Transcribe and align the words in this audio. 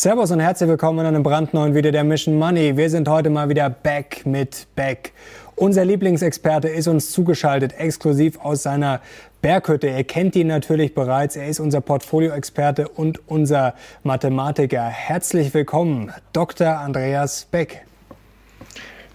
Servus 0.00 0.30
und 0.30 0.38
herzlich 0.38 0.68
willkommen 0.68 1.00
in 1.00 1.06
einem 1.06 1.24
brandneuen 1.24 1.74
Video 1.74 1.90
der 1.90 2.04
Mission 2.04 2.38
Money. 2.38 2.76
Wir 2.76 2.88
sind 2.88 3.08
heute 3.08 3.30
mal 3.30 3.48
wieder 3.48 3.68
back 3.68 4.24
mit 4.24 4.68
Back. 4.76 5.12
Unser 5.56 5.84
Lieblingsexperte 5.84 6.68
ist 6.68 6.86
uns 6.86 7.10
zugeschaltet, 7.10 7.74
exklusiv 7.76 8.38
aus 8.38 8.62
seiner 8.62 9.00
Berghütte. 9.42 9.88
Ihr 9.88 10.04
kennt 10.04 10.36
ihn 10.36 10.46
natürlich 10.46 10.94
bereits. 10.94 11.34
Er 11.34 11.48
ist 11.48 11.58
unser 11.58 11.80
Portfolioexperte 11.80 12.88
und 12.88 13.28
unser 13.28 13.74
Mathematiker. 14.04 14.84
Herzlich 14.84 15.52
willkommen, 15.52 16.12
Dr. 16.32 16.78
Andreas 16.78 17.48
Beck. 17.50 17.84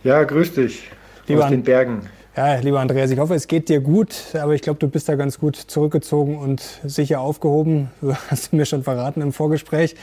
Ja, 0.04 0.26
grüß 0.26 0.54
dich 0.54 0.92
Lieber 1.28 1.46
aus 1.46 1.50
den 1.50 1.64
Bergen. 1.64 2.10
Ja, 2.36 2.56
lieber 2.56 2.80
Andreas, 2.80 3.12
ich 3.12 3.20
hoffe, 3.20 3.36
es 3.36 3.46
geht 3.46 3.70
dir 3.70 3.80
gut, 3.80 4.16
aber 4.34 4.56
ich 4.56 4.64
glaube, 4.64 4.80
du 4.80 4.88
bist 4.88 5.08
da 5.08 5.14
ganz 5.14 5.38
gut 5.38 5.56
zurückgezogen 5.56 6.40
und 6.40 6.64
sicher 6.84 7.22
aufgehoben. 7.22 7.92
Du 8.02 8.16
hast 8.16 8.54
mir 8.54 8.66
schon 8.66 8.82
verraten 8.82 9.22
im 9.22 9.32
Vorgespräch. 9.32 9.96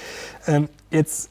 Ähm, 0.47 0.69
jetzt 0.93 1.29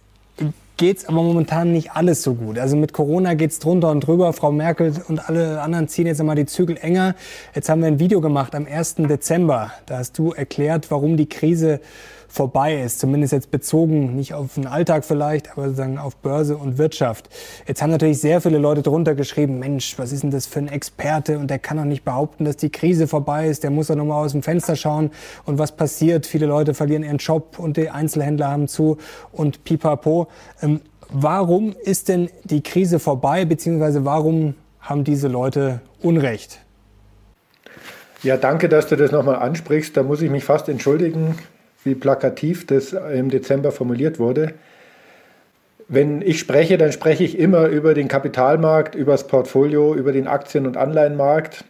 geht's 0.75 1.05
aber 1.05 1.23
momentan 1.23 1.71
nicht 1.71 1.91
alles 1.93 2.21
so 2.21 2.33
gut. 2.33 2.59
Also 2.59 2.75
mit 2.75 2.91
Corona 2.91 3.35
geht's 3.35 3.59
drunter 3.59 3.91
und 3.91 4.01
drüber. 4.01 4.33
Frau 4.33 4.51
Merkel 4.51 4.93
und 5.07 5.29
alle 5.29 5.61
anderen 5.61 5.87
ziehen 5.87 6.05
jetzt 6.05 6.19
einmal 6.19 6.35
die 6.35 6.45
Zügel 6.45 6.75
enger. 6.75 7.15
Jetzt 7.55 7.69
haben 7.69 7.79
wir 7.79 7.87
ein 7.87 7.99
Video 7.99 8.19
gemacht 8.19 8.53
am 8.53 8.65
1. 8.65 8.95
Dezember. 8.95 9.71
Da 9.85 9.99
hast 9.99 10.17
du 10.17 10.33
erklärt, 10.33 10.91
warum 10.91 11.15
die 11.15 11.29
Krise 11.29 11.79
vorbei 12.29 12.81
ist. 12.81 12.99
Zumindest 12.99 13.33
jetzt 13.33 13.51
bezogen, 13.51 14.15
nicht 14.15 14.33
auf 14.33 14.53
den 14.53 14.67
Alltag 14.67 15.03
vielleicht, 15.03 15.51
aber 15.51 15.65
sozusagen 15.65 15.97
auf 15.97 16.15
Börse 16.17 16.55
und 16.55 16.77
Wirtschaft. 16.77 17.29
Jetzt 17.67 17.81
haben 17.81 17.89
natürlich 17.89 18.21
sehr 18.21 18.39
viele 18.39 18.59
Leute 18.59 18.81
drunter 18.81 19.15
geschrieben, 19.15 19.59
Mensch, 19.59 19.97
was 19.97 20.11
ist 20.11 20.23
denn 20.23 20.31
das 20.31 20.45
für 20.45 20.59
ein 20.59 20.67
Experte? 20.67 21.39
Und 21.39 21.49
der 21.49 21.59
kann 21.59 21.77
doch 21.77 21.85
nicht 21.85 22.05
behaupten, 22.05 22.45
dass 22.45 22.55
die 22.55 22.69
Krise 22.69 23.07
vorbei 23.07 23.47
ist. 23.47 23.63
Der 23.63 23.71
muss 23.71 23.87
doch 23.87 23.95
nochmal 23.95 24.23
aus 24.23 24.31
dem 24.31 24.43
Fenster 24.43 24.75
schauen. 24.75 25.11
Und 25.45 25.57
was 25.57 25.75
passiert? 25.75 26.25
Viele 26.25 26.45
Leute 26.45 26.73
verlieren 26.73 27.03
ihren 27.03 27.17
Job 27.17 27.57
und 27.57 27.77
die 27.77 27.89
Einzelhändler 27.89 28.49
haben 28.49 28.67
zu 28.67 28.97
und 29.31 29.63
pipapo. 29.63 30.27
Ähm, 30.61 30.81
warum 31.09 31.75
ist 31.83 32.09
denn 32.09 32.29
die 32.43 32.61
Krise 32.61 32.99
vorbei? 32.99 33.45
Beziehungsweise 33.45 34.05
warum 34.05 34.53
haben 34.79 35.03
diese 35.03 35.27
Leute 35.27 35.81
Unrecht? 36.01 36.59
Ja, 38.21 38.37
danke, 38.37 38.69
dass 38.69 38.87
du 38.87 38.95
das 38.95 39.11
nochmal 39.11 39.37
ansprichst. 39.37 39.95
Da 39.97 40.03
muss 40.03 40.21
ich 40.21 40.29
mich 40.29 40.43
fast 40.43 40.69
entschuldigen 40.69 41.37
wie 41.83 41.95
plakativ 41.95 42.67
das 42.67 42.93
im 42.93 43.29
Dezember 43.29 43.71
formuliert 43.71 44.19
wurde. 44.19 44.53
Wenn 45.87 46.21
ich 46.21 46.39
spreche, 46.39 46.77
dann 46.77 46.91
spreche 46.91 47.23
ich 47.23 47.39
immer 47.39 47.67
über 47.67 47.93
den 47.93 48.07
Kapitalmarkt, 48.07 48.95
über 48.95 49.13
das 49.13 49.27
Portfolio, 49.27 49.95
über 49.95 50.11
den 50.11 50.27
Aktien- 50.27 50.67
und 50.67 50.77
Anleihenmarkt. 50.77 51.63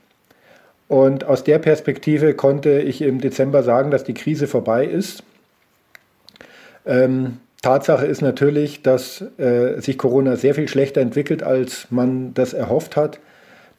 Und 0.87 1.23
aus 1.23 1.43
der 1.43 1.59
Perspektive 1.59 2.33
konnte 2.33 2.81
ich 2.81 3.01
im 3.01 3.21
Dezember 3.21 3.63
sagen, 3.63 3.91
dass 3.91 4.03
die 4.03 4.15
Krise 4.15 4.47
vorbei 4.47 4.85
ist. 4.85 5.23
Ähm, 6.85 7.37
Tatsache 7.61 8.05
ist 8.05 8.21
natürlich, 8.21 8.81
dass 8.81 9.23
äh, 9.37 9.79
sich 9.79 9.97
Corona 9.97 10.35
sehr 10.35 10.55
viel 10.55 10.67
schlechter 10.67 11.01
entwickelt, 11.01 11.43
als 11.43 11.87
man 11.89 12.33
das 12.33 12.53
erhofft 12.53 12.95
hat 12.95 13.19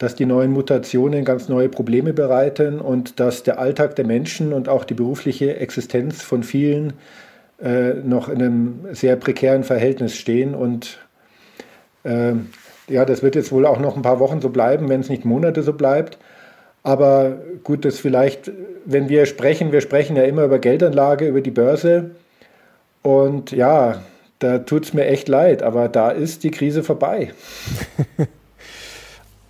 dass 0.01 0.15
die 0.15 0.25
neuen 0.25 0.51
Mutationen 0.51 1.23
ganz 1.23 1.47
neue 1.47 1.69
Probleme 1.69 2.11
bereiten 2.11 2.81
und 2.81 3.19
dass 3.19 3.43
der 3.43 3.59
Alltag 3.59 3.95
der 3.95 4.05
Menschen 4.07 4.51
und 4.51 4.67
auch 4.67 4.83
die 4.83 4.95
berufliche 4.95 5.57
Existenz 5.57 6.23
von 6.23 6.41
vielen 6.41 6.93
äh, 7.61 7.93
noch 8.03 8.27
in 8.27 8.41
einem 8.41 8.79
sehr 8.93 9.15
prekären 9.15 9.63
Verhältnis 9.63 10.15
stehen. 10.15 10.55
Und 10.55 10.97
äh, 12.03 12.33
ja, 12.87 13.05
das 13.05 13.21
wird 13.21 13.35
jetzt 13.35 13.51
wohl 13.51 13.67
auch 13.67 13.79
noch 13.79 13.95
ein 13.95 14.01
paar 14.01 14.19
Wochen 14.19 14.41
so 14.41 14.49
bleiben, 14.49 14.89
wenn 14.89 15.01
es 15.01 15.09
nicht 15.09 15.23
Monate 15.23 15.61
so 15.61 15.73
bleibt. 15.73 16.17
Aber 16.81 17.37
gut, 17.63 17.85
das 17.85 17.99
vielleicht, 17.99 18.51
wenn 18.85 19.07
wir 19.07 19.27
sprechen, 19.27 19.71
wir 19.71 19.81
sprechen 19.81 20.15
ja 20.15 20.23
immer 20.23 20.45
über 20.45 20.57
Geldanlage, 20.57 21.27
über 21.27 21.41
die 21.41 21.51
Börse. 21.51 22.09
Und 23.03 23.51
ja, 23.51 24.01
da 24.39 24.57
tut 24.57 24.85
es 24.85 24.93
mir 24.95 25.05
echt 25.05 25.27
leid, 25.27 25.61
aber 25.61 25.89
da 25.89 26.09
ist 26.09 26.43
die 26.43 26.49
Krise 26.49 26.81
vorbei. 26.81 27.33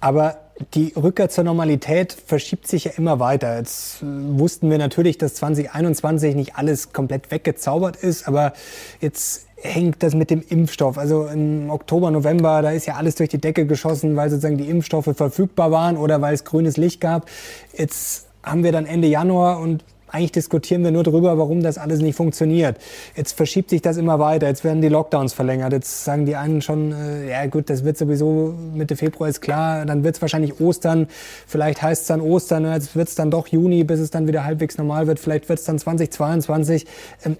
Aber 0.01 0.37
die 0.73 0.93
Rückkehr 0.95 1.29
zur 1.29 1.43
Normalität 1.43 2.13
verschiebt 2.13 2.67
sich 2.67 2.85
ja 2.85 2.91
immer 2.97 3.19
weiter. 3.19 3.57
Jetzt 3.57 4.01
äh, 4.01 4.05
wussten 4.05 4.69
wir 4.69 4.77
natürlich, 4.77 5.17
dass 5.17 5.35
2021 5.35 6.35
nicht 6.35 6.55
alles 6.55 6.93
komplett 6.93 7.31
weggezaubert 7.31 7.95
ist, 7.95 8.27
aber 8.27 8.53
jetzt 8.99 9.47
hängt 9.57 10.01
das 10.01 10.15
mit 10.15 10.29
dem 10.29 10.43
Impfstoff. 10.47 10.97
Also 10.97 11.27
im 11.27 11.69
Oktober, 11.69 12.11
November, 12.11 12.61
da 12.61 12.71
ist 12.71 12.87
ja 12.87 12.95
alles 12.95 13.15
durch 13.15 13.29
die 13.29 13.37
Decke 13.39 13.65
geschossen, 13.65 14.15
weil 14.15 14.29
sozusagen 14.29 14.57
die 14.57 14.69
Impfstoffe 14.69 15.09
verfügbar 15.15 15.71
waren 15.71 15.97
oder 15.97 16.19
weil 16.21 16.33
es 16.33 16.43
grünes 16.43 16.77
Licht 16.77 16.99
gab. 16.99 17.29
Jetzt 17.77 18.27
haben 18.43 18.63
wir 18.63 18.71
dann 18.71 18.85
Ende 18.85 19.07
Januar 19.07 19.59
und 19.59 19.83
eigentlich 20.11 20.31
diskutieren 20.33 20.83
wir 20.83 20.91
nur 20.91 21.03
darüber, 21.03 21.37
warum 21.37 21.61
das 21.63 21.77
alles 21.77 22.01
nicht 22.01 22.15
funktioniert. 22.15 22.77
Jetzt 23.15 23.37
verschiebt 23.37 23.69
sich 23.69 23.81
das 23.81 23.97
immer 23.97 24.19
weiter. 24.19 24.47
Jetzt 24.47 24.63
werden 24.63 24.81
die 24.81 24.89
Lockdowns 24.89 25.33
verlängert. 25.33 25.71
Jetzt 25.71 26.03
sagen 26.03 26.25
die 26.25 26.35
einen 26.35 26.61
schon, 26.61 26.91
äh, 26.91 27.29
ja 27.29 27.45
gut, 27.47 27.69
das 27.69 27.83
wird 27.85 27.97
sowieso 27.97 28.53
Mitte 28.73 28.95
Februar 28.95 29.29
ist 29.29 29.41
klar. 29.41 29.85
Dann 29.85 30.03
wird 30.03 30.15
es 30.15 30.21
wahrscheinlich 30.21 30.59
Ostern. 30.59 31.07
Vielleicht 31.47 31.81
heißt 31.81 32.01
es 32.01 32.07
dann 32.07 32.21
Ostern. 32.21 32.65
Jetzt 32.65 32.95
wird 32.95 33.07
es 33.07 33.15
dann 33.15 33.31
doch 33.31 33.47
Juni, 33.47 33.83
bis 33.83 33.99
es 33.99 34.11
dann 34.11 34.27
wieder 34.27 34.43
halbwegs 34.43 34.77
normal 34.77 35.07
wird. 35.07 35.19
Vielleicht 35.19 35.47
wird 35.47 35.59
es 35.59 35.65
dann 35.65 35.79
2022. 35.79 36.85
Ähm, 37.23 37.37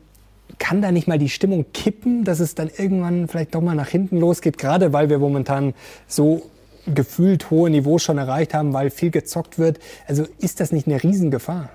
kann 0.60 0.82
da 0.82 0.92
nicht 0.92 1.08
mal 1.08 1.18
die 1.18 1.30
Stimmung 1.30 1.66
kippen, 1.74 2.24
dass 2.24 2.40
es 2.40 2.56
dann 2.56 2.70
irgendwann 2.78 3.28
vielleicht 3.28 3.56
doch 3.56 3.62
mal 3.62 3.76
nach 3.76 3.88
hinten 3.88 4.20
losgeht, 4.20 4.58
gerade 4.58 4.94
weil 4.94 5.10
wir 5.10 5.18
momentan 5.18 5.74
so 6.08 6.44
gefühlt 6.94 7.52
hohe 7.52 7.70
Niveaus 7.70 8.04
schon 8.04 8.18
erreicht 8.18 8.54
haben, 8.54 8.74
weil 8.74 8.90
viel 8.90 9.12
gezockt 9.12 9.60
wird. 9.60 9.80
Also 10.08 10.26
ist 10.40 10.60
das 10.60 10.72
nicht 10.72 10.88
eine 10.88 11.02
Riesengefahr? 11.02 11.70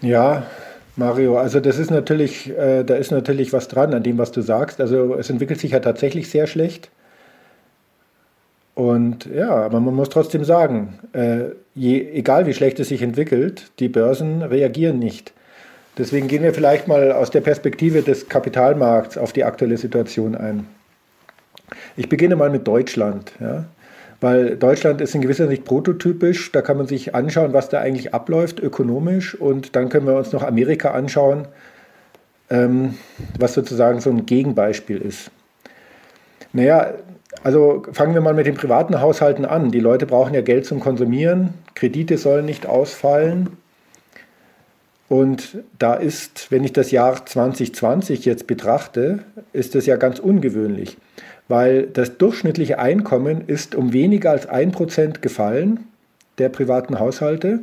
Ja, 0.00 0.44
Mario, 0.96 1.38
also 1.38 1.60
das 1.60 1.78
ist 1.78 1.90
natürlich, 1.90 2.50
äh, 2.56 2.84
da 2.84 2.96
ist 2.96 3.10
natürlich 3.10 3.52
was 3.52 3.68
dran 3.68 3.94
an 3.94 4.02
dem, 4.02 4.18
was 4.18 4.32
du 4.32 4.42
sagst. 4.42 4.80
Also 4.80 5.14
es 5.14 5.30
entwickelt 5.30 5.60
sich 5.60 5.72
ja 5.72 5.80
tatsächlich 5.80 6.30
sehr 6.30 6.46
schlecht. 6.46 6.90
Und 8.74 9.26
ja, 9.26 9.50
aber 9.50 9.80
man 9.80 9.94
muss 9.94 10.08
trotzdem 10.08 10.44
sagen, 10.44 10.98
äh, 11.12 11.50
je, 11.74 12.00
egal 12.12 12.46
wie 12.46 12.54
schlecht 12.54 12.80
es 12.80 12.88
sich 12.88 13.02
entwickelt, 13.02 13.72
die 13.78 13.88
Börsen 13.88 14.42
reagieren 14.42 14.98
nicht. 14.98 15.32
Deswegen 15.98 16.28
gehen 16.28 16.42
wir 16.42 16.54
vielleicht 16.54 16.88
mal 16.88 17.12
aus 17.12 17.30
der 17.30 17.40
Perspektive 17.40 18.02
des 18.02 18.28
Kapitalmarkts 18.28 19.18
auf 19.18 19.32
die 19.32 19.44
aktuelle 19.44 19.76
Situation 19.76 20.34
ein. 20.34 20.66
Ich 21.96 22.08
beginne 22.08 22.36
mal 22.36 22.50
mit 22.50 22.66
Deutschland. 22.66 23.32
Ja. 23.40 23.64
Weil 24.20 24.56
Deutschland 24.56 25.00
ist 25.00 25.14
in 25.14 25.22
gewisser 25.22 25.48
Sicht 25.48 25.64
prototypisch. 25.64 26.52
Da 26.52 26.60
kann 26.60 26.76
man 26.76 26.86
sich 26.86 27.14
anschauen, 27.14 27.52
was 27.52 27.70
da 27.70 27.80
eigentlich 27.80 28.12
abläuft 28.12 28.60
ökonomisch. 28.60 29.34
Und 29.34 29.74
dann 29.76 29.88
können 29.88 30.06
wir 30.06 30.14
uns 30.14 30.32
noch 30.32 30.42
Amerika 30.42 30.90
anschauen, 30.90 31.48
ähm, 32.50 32.94
was 33.38 33.54
sozusagen 33.54 34.00
so 34.00 34.10
ein 34.10 34.26
Gegenbeispiel 34.26 34.98
ist. 34.98 35.30
Naja, 36.52 36.94
also 37.42 37.84
fangen 37.92 38.12
wir 38.12 38.20
mal 38.20 38.34
mit 38.34 38.46
den 38.46 38.56
privaten 38.56 39.00
Haushalten 39.00 39.46
an. 39.46 39.70
Die 39.70 39.80
Leute 39.80 40.04
brauchen 40.04 40.34
ja 40.34 40.42
Geld 40.42 40.66
zum 40.66 40.80
Konsumieren. 40.80 41.54
Kredite 41.74 42.18
sollen 42.18 42.44
nicht 42.44 42.66
ausfallen. 42.66 43.56
Und 45.08 45.58
da 45.78 45.94
ist, 45.94 46.52
wenn 46.52 46.62
ich 46.62 46.72
das 46.72 46.90
Jahr 46.90 47.24
2020 47.24 48.26
jetzt 48.26 48.46
betrachte, 48.46 49.20
ist 49.52 49.74
das 49.74 49.86
ja 49.86 49.96
ganz 49.96 50.18
ungewöhnlich 50.18 50.98
weil 51.50 51.88
das 51.88 52.16
durchschnittliche 52.16 52.78
Einkommen 52.78 53.42
ist 53.48 53.74
um 53.74 53.92
weniger 53.92 54.30
als 54.30 54.48
1% 54.48 55.18
gefallen 55.18 55.80
der 56.38 56.48
privaten 56.48 57.00
Haushalte 57.00 57.58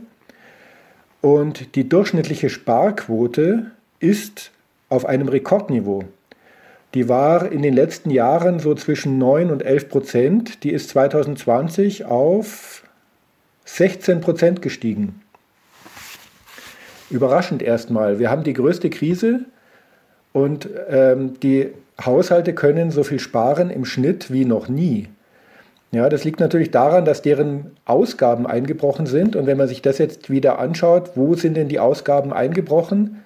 und 1.22 1.74
die 1.76 1.88
durchschnittliche 1.88 2.50
Sparquote 2.50 3.72
ist 4.02 4.52
auf 4.90 5.06
einem 5.06 5.30
Rekordniveau. 5.30 6.04
Die 6.96 7.08
war 7.08 7.50
in 7.50 7.62
den 7.62 7.74
letzten 7.74 8.12
Jahren 8.12 8.60
so 8.60 8.76
zwischen 8.76 9.18
9 9.20 9.52
und 9.52 9.64
11 9.64 9.88
Prozent. 9.88 10.64
Die 10.66 10.72
ist 10.72 10.90
2020 10.90 12.04
auf 12.04 12.84
16 13.64 14.20
Prozent 14.20 14.62
gestiegen. 14.62 15.22
Überraschend 17.10 17.62
erstmal. 17.62 18.20
Wir 18.20 18.30
haben 18.30 18.44
die 18.44 18.54
größte 18.54 18.90
Krise 18.90 19.46
und 20.34 20.68
ähm, 20.90 21.40
die 21.40 21.72
Haushalte 22.04 22.54
können 22.54 22.92
so 22.92 23.04
viel 23.04 23.20
sparen 23.20 23.70
im 23.70 23.86
Schnitt 23.86 24.32
wie 24.32 24.46
noch 24.46 24.68
nie. 24.68 25.08
Ja, 25.92 26.10
das 26.10 26.24
liegt 26.26 26.40
natürlich 26.40 26.72
daran, 26.72 27.06
dass 27.06 27.22
deren 27.22 27.72
Ausgaben 27.86 28.46
eingebrochen 28.46 29.06
sind. 29.06 29.36
Und 29.36 29.48
wenn 29.48 29.58
man 29.58 29.68
sich 29.68 29.82
das 29.82 29.98
jetzt 29.98 30.30
wieder 30.30 30.60
anschaut, 30.60 31.12
wo 31.16 31.36
sind 31.36 31.56
denn 31.56 31.70
die 31.70 31.80
Ausgaben 31.80 32.34
eingebrochen, 32.34 33.24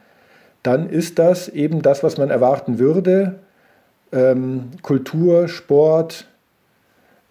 dann 0.63 0.87
ist 0.87 1.17
das 1.17 1.49
eben 1.49 1.81
das, 1.81 2.03
was 2.03 2.17
man 2.17 2.29
erwarten 2.29 2.77
würde. 2.77 3.39
Ähm, 4.11 4.69
Kultur, 4.83 5.47
Sport, 5.47 6.27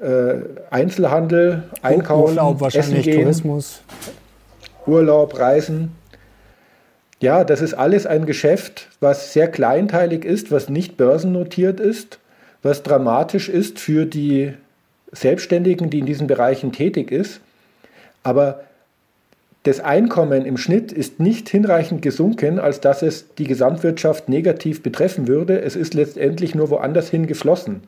äh, 0.00 0.34
Einzelhandel, 0.70 1.62
Einkaufen, 1.82 2.30
Urlaub, 2.30 2.60
wahrscheinlich 2.60 3.00
Essen 3.00 3.10
gehen, 3.10 3.22
Tourismus. 3.22 3.82
Urlaub, 4.86 5.38
Reisen. 5.38 5.92
Ja, 7.20 7.44
das 7.44 7.60
ist 7.60 7.74
alles 7.74 8.06
ein 8.06 8.24
Geschäft, 8.24 8.88
was 9.00 9.34
sehr 9.34 9.48
kleinteilig 9.48 10.24
ist, 10.24 10.50
was 10.50 10.70
nicht 10.70 10.96
börsennotiert 10.96 11.78
ist, 11.78 12.18
was 12.62 12.82
dramatisch 12.82 13.50
ist 13.50 13.78
für 13.78 14.06
die 14.06 14.54
Selbstständigen, 15.12 15.90
die 15.90 15.98
in 15.98 16.06
diesen 16.06 16.26
Bereichen 16.26 16.72
tätig 16.72 17.12
ist. 17.12 17.40
Aber 18.22 18.62
das 19.64 19.80
Einkommen 19.80 20.46
im 20.46 20.56
Schnitt 20.56 20.92
ist 20.92 21.20
nicht 21.20 21.50
hinreichend 21.50 22.00
gesunken, 22.00 22.58
als 22.58 22.80
dass 22.80 23.02
es 23.02 23.34
die 23.34 23.44
Gesamtwirtschaft 23.44 24.30
negativ 24.30 24.82
betreffen 24.82 25.28
würde. 25.28 25.60
Es 25.60 25.76
ist 25.76 25.92
letztendlich 25.92 26.54
nur 26.54 26.70
woanders 26.70 27.10
hin 27.10 27.26
geflossen. 27.26 27.82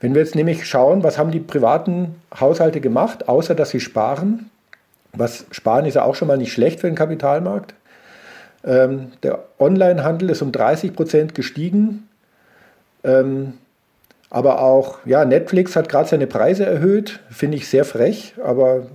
Wenn 0.00 0.14
wir 0.14 0.22
jetzt 0.22 0.34
nämlich 0.34 0.64
schauen, 0.64 1.02
was 1.02 1.18
haben 1.18 1.32
die 1.32 1.40
privaten 1.40 2.14
Haushalte 2.38 2.80
gemacht, 2.80 3.28
außer 3.28 3.54
dass 3.54 3.70
sie 3.70 3.80
sparen, 3.80 4.48
was 5.12 5.44
sparen 5.50 5.84
ist 5.84 5.94
ja 5.94 6.04
auch 6.04 6.14
schon 6.14 6.28
mal 6.28 6.38
nicht 6.38 6.52
schlecht 6.52 6.80
für 6.80 6.86
den 6.86 6.96
Kapitalmarkt. 6.96 7.74
Ähm, 8.64 9.12
der 9.22 9.44
Onlinehandel 9.58 10.30
ist 10.30 10.42
um 10.42 10.52
30 10.52 10.94
Prozent 10.94 11.34
gestiegen. 11.34 12.08
Ähm, 13.04 13.54
aber 14.30 14.60
auch, 14.60 14.98
ja, 15.06 15.24
Netflix 15.24 15.74
hat 15.76 15.88
gerade 15.88 16.08
seine 16.08 16.26
Preise 16.26 16.66
erhöht, 16.66 17.20
finde 17.30 17.56
ich 17.56 17.68
sehr 17.68 17.84
frech, 17.84 18.34
aber 18.42 18.86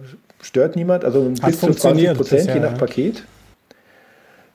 stört 0.41 0.75
niemand. 0.75 1.05
Also 1.05 1.31
hat 1.41 1.51
bis 1.51 1.59
zu 1.59 1.73
20 1.73 2.13
Prozent, 2.13 2.53
je 2.53 2.59
nach. 2.59 2.77
Paket. 2.77 3.23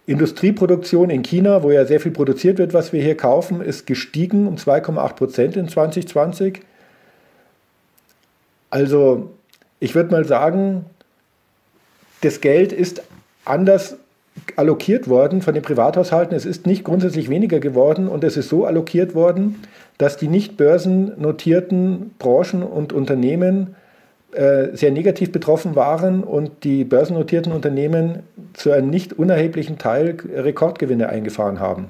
Industrieproduktion 0.06 1.10
in 1.10 1.22
China, 1.22 1.62
wo 1.62 1.70
ja 1.70 1.84
sehr 1.84 2.00
viel 2.00 2.12
produziert 2.12 2.58
wird, 2.58 2.72
was 2.72 2.92
wir 2.92 3.02
hier 3.02 3.16
kaufen, 3.16 3.60
ist 3.60 3.86
gestiegen 3.86 4.46
um 4.46 4.56
2,8 4.56 5.14
Prozent 5.14 5.56
in 5.56 5.68
2020. 5.68 6.62
Also 8.70 9.30
ich 9.80 9.94
würde 9.94 10.10
mal 10.10 10.24
sagen, 10.24 10.86
das 12.22 12.40
Geld 12.40 12.72
ist 12.72 13.02
anders 13.44 13.96
allokiert 14.56 15.08
worden 15.08 15.42
von 15.42 15.54
den 15.54 15.62
Privathaushalten. 15.62 16.36
Es 16.36 16.44
ist 16.44 16.66
nicht 16.66 16.84
grundsätzlich 16.84 17.28
weniger 17.28 17.60
geworden 17.60 18.08
und 18.08 18.24
es 18.24 18.36
ist 18.36 18.48
so 18.48 18.64
allokiert 18.64 19.14
worden, 19.14 19.56
dass 19.98 20.16
die 20.16 20.28
nicht 20.28 20.56
börsennotierten 20.56 22.14
Branchen 22.18 22.62
und 22.62 22.92
Unternehmen 22.92 23.74
äh, 24.32 24.76
sehr 24.76 24.90
negativ 24.90 25.32
betroffen 25.32 25.74
waren 25.74 26.22
und 26.22 26.64
die 26.64 26.84
börsennotierten 26.84 27.52
Unternehmen 27.52 28.22
zu 28.52 28.70
einem 28.70 28.90
nicht 28.90 29.14
unerheblichen 29.14 29.78
Teil 29.78 30.16
Rekordgewinne 30.34 31.08
eingefahren 31.08 31.60
haben. 31.60 31.88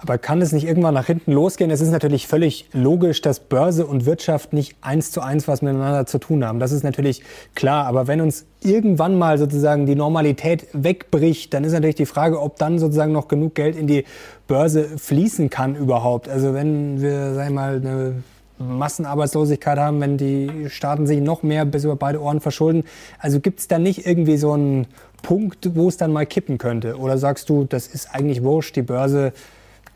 Aber 0.00 0.16
kann 0.16 0.40
es 0.40 0.52
nicht 0.52 0.64
irgendwann 0.64 0.94
nach 0.94 1.06
hinten 1.06 1.32
losgehen? 1.32 1.72
Es 1.72 1.80
ist 1.80 1.90
natürlich 1.90 2.28
völlig 2.28 2.68
logisch, 2.72 3.20
dass 3.20 3.40
Börse 3.40 3.84
und 3.84 4.06
Wirtschaft 4.06 4.52
nicht 4.52 4.76
eins 4.80 5.10
zu 5.10 5.20
eins 5.20 5.48
was 5.48 5.60
miteinander 5.60 6.06
zu 6.06 6.18
tun 6.18 6.44
haben. 6.44 6.60
Das 6.60 6.70
ist 6.70 6.84
natürlich 6.84 7.22
klar. 7.56 7.86
Aber 7.86 8.06
wenn 8.06 8.20
uns 8.20 8.46
irgendwann 8.62 9.18
mal 9.18 9.38
sozusagen 9.38 9.86
die 9.86 9.96
Normalität 9.96 10.68
wegbricht, 10.72 11.52
dann 11.52 11.64
ist 11.64 11.72
natürlich 11.72 11.96
die 11.96 12.06
Frage, 12.06 12.40
ob 12.40 12.56
dann 12.58 12.78
sozusagen 12.78 13.12
noch 13.12 13.26
genug 13.26 13.56
Geld 13.56 13.74
in 13.74 13.88
die 13.88 14.04
Börse 14.46 14.84
fließen 14.84 15.50
kann 15.50 15.74
überhaupt. 15.74 16.28
Also 16.28 16.54
wenn 16.54 17.02
wir, 17.02 17.34
sagen 17.34 17.48
wir 17.48 17.54
mal, 17.54 17.76
eine 17.76 18.14
Massenarbeitslosigkeit 18.58 19.78
haben, 19.78 20.00
wenn 20.00 20.16
die 20.16 20.68
Staaten 20.68 21.06
sich 21.06 21.20
noch 21.20 21.42
mehr 21.42 21.64
bis 21.64 21.84
über 21.84 21.96
beide 21.96 22.20
Ohren 22.20 22.40
verschulden. 22.40 22.84
Also 23.18 23.40
gibt 23.40 23.60
es 23.60 23.68
da 23.68 23.78
nicht 23.78 24.06
irgendwie 24.06 24.36
so 24.36 24.52
einen 24.52 24.86
Punkt, 25.22 25.74
wo 25.74 25.88
es 25.88 25.96
dann 25.96 26.12
mal 26.12 26.26
kippen 26.26 26.58
könnte? 26.58 26.98
Oder 26.98 27.18
sagst 27.18 27.48
du, 27.48 27.64
das 27.64 27.86
ist 27.86 28.14
eigentlich 28.14 28.42
wurscht, 28.42 28.76
die 28.76 28.82
Börse, 28.82 29.32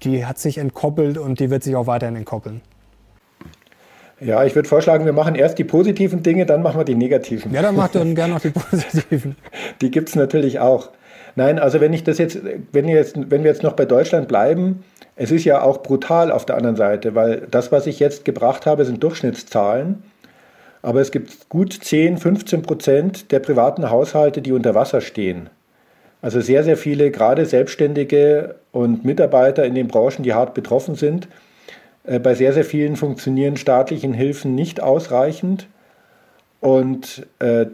die 0.04 0.26
hat 0.26 0.38
sich 0.38 0.58
entkoppelt 0.58 1.19
und 1.19 1.40
die 1.40 1.50
wird 1.50 1.62
sich 1.62 1.76
auch 1.76 1.87
weiterhin 1.87 2.16
entkoppeln? 2.16 2.60
Ja, 4.20 4.44
ich 4.44 4.54
würde 4.54 4.69
vorschlagen, 4.69 5.04
wir 5.04 5.12
machen 5.12 5.34
erst 5.34 5.58
die 5.58 5.64
positiven 5.64 6.22
Dinge, 6.22 6.46
dann 6.46 6.62
machen 6.62 6.78
wir 6.78 6.84
die 6.84 6.94
negativen. 6.94 7.52
Ja, 7.52 7.62
dann 7.62 7.75
macht 7.75 7.96
dann 7.96 8.14
gerne 8.14 8.34
noch 8.34 8.40
die 8.40 8.50
positiven. 8.70 9.37
die 9.81 9.90
gibt 9.90 10.10
es 10.10 10.14
natürlich 10.14 10.60
auch. 10.60 10.90
Nein, 11.34 11.58
also 11.58 11.81
wenn 11.81 11.93
ich 11.93 12.04
das 12.04 12.19
jetzt, 12.19 12.38
wenn, 12.72 12.88
jetzt, 12.88 13.16
wenn 13.16 13.43
wir 13.43 13.50
jetzt 13.50 13.62
noch 13.62 13.72
bei 13.72 13.84
Deutschland 13.84 14.28
bleiben, 14.28 14.84
es 15.16 15.31
ist 15.31 15.44
ja 15.44 15.62
auch 15.62 15.82
brutal 15.82 16.31
auf 16.31 16.46
der 16.46 16.56
anderen 16.56 16.76
Seite, 16.76 17.14
weil 17.14 17.46
das, 17.50 17.72
was 17.72 17.87
ich 17.87 17.98
jetzt 17.98 18.25
gebracht 18.25 18.66
habe, 18.66 18.84
sind 18.84 19.02
Durchschnittszahlen. 19.02 20.02
Aber 20.82 21.00
es 21.00 21.10
gibt 21.10 21.48
gut 21.48 21.72
10, 21.72 22.19
15 22.19 22.62
Prozent 22.62 23.32
der 23.32 23.38
privaten 23.40 23.90
Haushalte, 23.90 24.43
die 24.43 24.52
unter 24.52 24.75
Wasser 24.75 25.00
stehen. 25.00 25.48
Also 26.22 26.40
sehr, 26.40 26.62
sehr 26.62 26.76
viele, 26.76 27.10
gerade 27.10 27.44
Selbstständige 27.44 28.54
und 28.70 29.04
Mitarbeiter 29.04 29.64
in 29.64 29.74
den 29.74 29.88
Branchen, 29.88 30.22
die 30.22 30.32
hart 30.32 30.54
betroffen 30.54 30.94
sind. 30.94 31.28
Äh, 32.04 32.20
bei 32.20 32.34
sehr, 32.34 32.52
sehr 32.52 32.64
vielen 32.64 32.96
funktionieren 32.96 33.56
staatlichen 33.56 34.14
Hilfen 34.14 34.54
nicht 34.54 34.80
ausreichend. 34.80 35.66
Und 36.60 37.26
äh, 37.40 37.66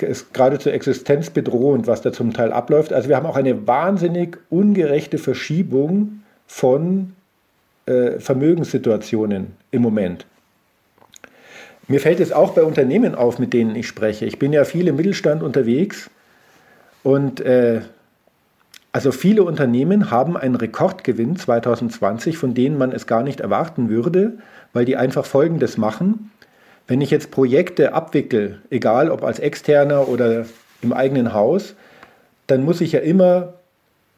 ist 0.00 0.34
geradezu 0.34 0.70
existenzbedrohend, 0.70 1.86
was 1.86 2.02
da 2.02 2.12
zum 2.12 2.34
Teil 2.34 2.52
abläuft. 2.52 2.92
Also 2.92 3.08
wir 3.08 3.16
haben 3.16 3.26
auch 3.26 3.36
eine 3.36 3.66
wahnsinnig 3.66 4.36
ungerechte 4.50 5.16
Verschiebung 5.16 6.20
von 6.46 7.14
äh, 7.86 8.18
Vermögenssituationen 8.18 9.56
im 9.70 9.82
Moment. 9.82 10.26
Mir 11.88 12.00
fällt 12.00 12.20
es 12.20 12.32
auch 12.32 12.52
bei 12.52 12.64
Unternehmen 12.64 13.14
auf, 13.14 13.38
mit 13.38 13.52
denen 13.52 13.74
ich 13.76 13.86
spreche. 13.86 14.26
Ich 14.26 14.38
bin 14.38 14.52
ja 14.52 14.64
viel 14.64 14.88
im 14.88 14.96
Mittelstand 14.96 15.42
unterwegs 15.42 16.10
und 17.02 17.40
äh, 17.40 17.82
also 18.92 19.10
viele 19.10 19.42
Unternehmen 19.42 20.10
haben 20.10 20.36
einen 20.36 20.54
Rekordgewinn 20.54 21.36
2020, 21.36 22.36
von 22.36 22.52
denen 22.52 22.76
man 22.76 22.92
es 22.92 23.06
gar 23.06 23.22
nicht 23.22 23.40
erwarten 23.40 23.88
würde, 23.88 24.34
weil 24.74 24.84
die 24.84 24.96
einfach 24.96 25.24
Folgendes 25.24 25.78
machen. 25.78 26.30
Wenn 26.86 27.00
ich 27.00 27.10
jetzt 27.10 27.30
Projekte 27.30 27.94
abwickel, 27.94 28.60
egal 28.68 29.10
ob 29.10 29.24
als 29.24 29.38
externer 29.38 30.08
oder 30.08 30.44
im 30.82 30.92
eigenen 30.92 31.32
Haus, 31.32 31.74
dann 32.46 32.64
muss 32.64 32.82
ich 32.82 32.92
ja 32.92 33.00
immer 33.00 33.54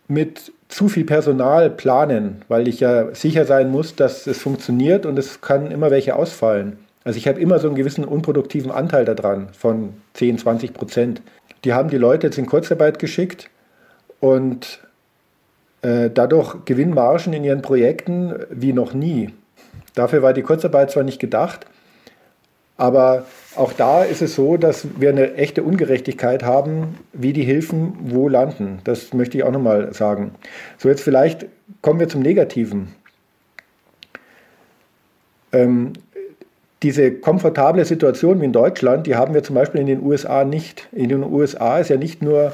mit 0.09 0.53
zu 0.69 0.89
viel 0.89 1.05
Personal 1.05 1.71
planen, 1.71 2.43
weil 2.49 2.67
ich 2.67 2.81
ja 2.81 3.15
sicher 3.15 3.45
sein 3.45 3.71
muss, 3.71 3.95
dass 3.95 4.27
es 4.27 4.39
funktioniert 4.39 5.07
und 5.07 5.19
es 5.19 5.41
kann 5.41 5.71
immer 5.71 5.93
welche 5.93 6.17
ausfallen. 6.17 6.79
Also 7.05 7.19
ich 7.19 7.29
habe 7.29 7.39
immer 7.39 7.59
so 7.59 7.69
einen 7.69 7.77
gewissen 7.77 8.05
unproduktiven 8.05 8.71
Anteil 8.71 9.05
daran 9.05 9.51
von 9.53 9.91
10, 10.15 10.39
20 10.39 10.73
Prozent. 10.73 11.23
Die 11.65 11.73
haben 11.73 11.89
die 11.89 11.97
Leute 11.97 12.27
jetzt 12.27 12.39
in 12.39 12.47
Kurzarbeit 12.47 12.99
geschickt 12.99 13.51
und 14.21 14.81
äh, 15.83 16.11
dadurch 16.11 16.65
Gewinnmargen 16.65 17.33
in 17.33 17.45
ihren 17.45 17.63
Projekten 17.63 18.35
wie 18.51 18.73
noch 18.73 18.95
nie. 18.95 19.33
Dafür 19.95 20.23
war 20.23 20.33
die 20.33 20.43
Kurzarbeit 20.43 20.91
zwar 20.91 21.05
nicht 21.05 21.21
gedacht, 21.21 21.67
aber 22.77 23.25
auch 23.55 23.73
da 23.73 24.03
ist 24.03 24.21
es 24.21 24.35
so, 24.35 24.57
dass 24.57 24.87
wir 24.99 25.11
eine 25.11 25.35
echte 25.35 25.63
Ungerechtigkeit 25.63 26.43
haben, 26.43 26.99
wie 27.13 27.33
die 27.33 27.45
Hilfen 27.45 27.95
wo 28.01 28.29
landen. 28.29 28.81
Das 28.85 29.13
möchte 29.13 29.39
ich 29.39 29.45
auch 29.45 29.53
nochmal 29.53 29.95
sagen. 29.95 30.33
So, 30.79 30.89
jetzt 30.89 31.03
vielleicht 31.03 31.47
kommen 31.81 32.01
wir 32.01 32.09
zum 32.09 32.21
Negativen. 32.23 32.95
Ähm, 35.53 35.93
diese 36.83 37.13
komfortable 37.13 37.85
Situation 37.85 38.41
wie 38.41 38.47
in 38.47 38.53
Deutschland, 38.53 39.07
die 39.07 39.17
haben 39.17 39.35
wir 39.35 39.43
zum 39.43 39.55
Beispiel 39.55 39.81
in 39.81 39.87
den 39.87 40.03
USA 40.03 40.45
nicht. 40.45 40.89
In 40.93 41.09
den 41.09 41.23
USA 41.23 41.79
ist 41.79 41.89
ja 41.89 41.97
nicht 41.97 42.23
nur 42.23 42.53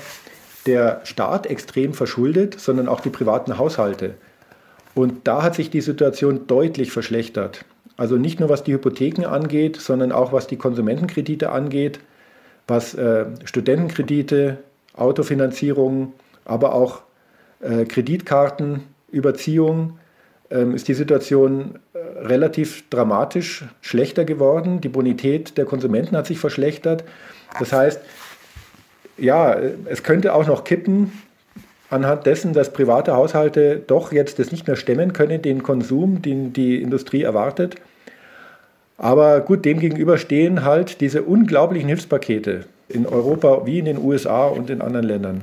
der 0.66 1.00
Staat 1.04 1.46
extrem 1.46 1.94
verschuldet, 1.94 2.60
sondern 2.60 2.88
auch 2.88 3.00
die 3.00 3.10
privaten 3.10 3.58
Haushalte. 3.58 4.14
Und 4.94 5.26
da 5.26 5.42
hat 5.42 5.54
sich 5.54 5.70
die 5.70 5.80
Situation 5.80 6.46
deutlich 6.46 6.92
verschlechtert. 6.92 7.64
Also 7.96 8.16
nicht 8.16 8.40
nur 8.40 8.48
was 8.48 8.64
die 8.64 8.72
Hypotheken 8.72 9.26
angeht, 9.26 9.76
sondern 9.76 10.12
auch 10.12 10.32
was 10.32 10.46
die 10.46 10.56
Konsumentenkredite 10.56 11.50
angeht, 11.50 12.00
was 12.66 12.94
äh, 12.94 13.26
Studentenkredite, 13.44 14.58
Autofinanzierung, 14.94 16.14
aber 16.44 16.74
auch 16.74 17.02
äh, 17.60 17.84
Kreditkartenüberziehung, 17.84 19.98
ist 20.50 20.88
die 20.88 20.94
Situation 20.94 21.78
äh, 21.92 21.98
relativ 22.26 22.88
dramatisch 22.90 23.64
schlechter 23.80 24.24
geworden. 24.24 24.80
Die 24.80 24.88
Bonität 24.88 25.56
der 25.56 25.64
Konsumenten 25.64 26.16
hat 26.16 26.26
sich 26.26 26.38
verschlechtert. 26.38 27.04
Das 27.58 27.72
heißt, 27.72 28.00
ja, 29.16 29.56
es 29.86 30.02
könnte 30.02 30.34
auch 30.34 30.46
noch 30.46 30.64
kippen 30.64 31.12
anhand 31.90 32.26
dessen, 32.26 32.52
dass 32.52 32.72
private 32.72 33.14
Haushalte 33.14 33.82
doch 33.84 34.12
jetzt 34.12 34.38
das 34.38 34.52
nicht 34.52 34.66
mehr 34.66 34.76
stemmen 34.76 35.12
können, 35.12 35.42
den 35.42 35.62
Konsum, 35.62 36.22
den 36.22 36.52
die 36.52 36.80
Industrie 36.80 37.22
erwartet. 37.22 37.76
Aber 38.96 39.40
gut, 39.40 39.64
dem 39.64 39.80
gegenüber 39.80 40.18
stehen 40.18 40.64
halt 40.64 41.00
diese 41.00 41.22
unglaublichen 41.22 41.88
Hilfspakete 41.88 42.66
in 42.88 43.06
Europa 43.06 43.64
wie 43.64 43.78
in 43.78 43.86
den 43.86 43.98
USA 43.98 44.46
und 44.46 44.68
in 44.68 44.82
anderen 44.82 45.06
Ländern. 45.06 45.40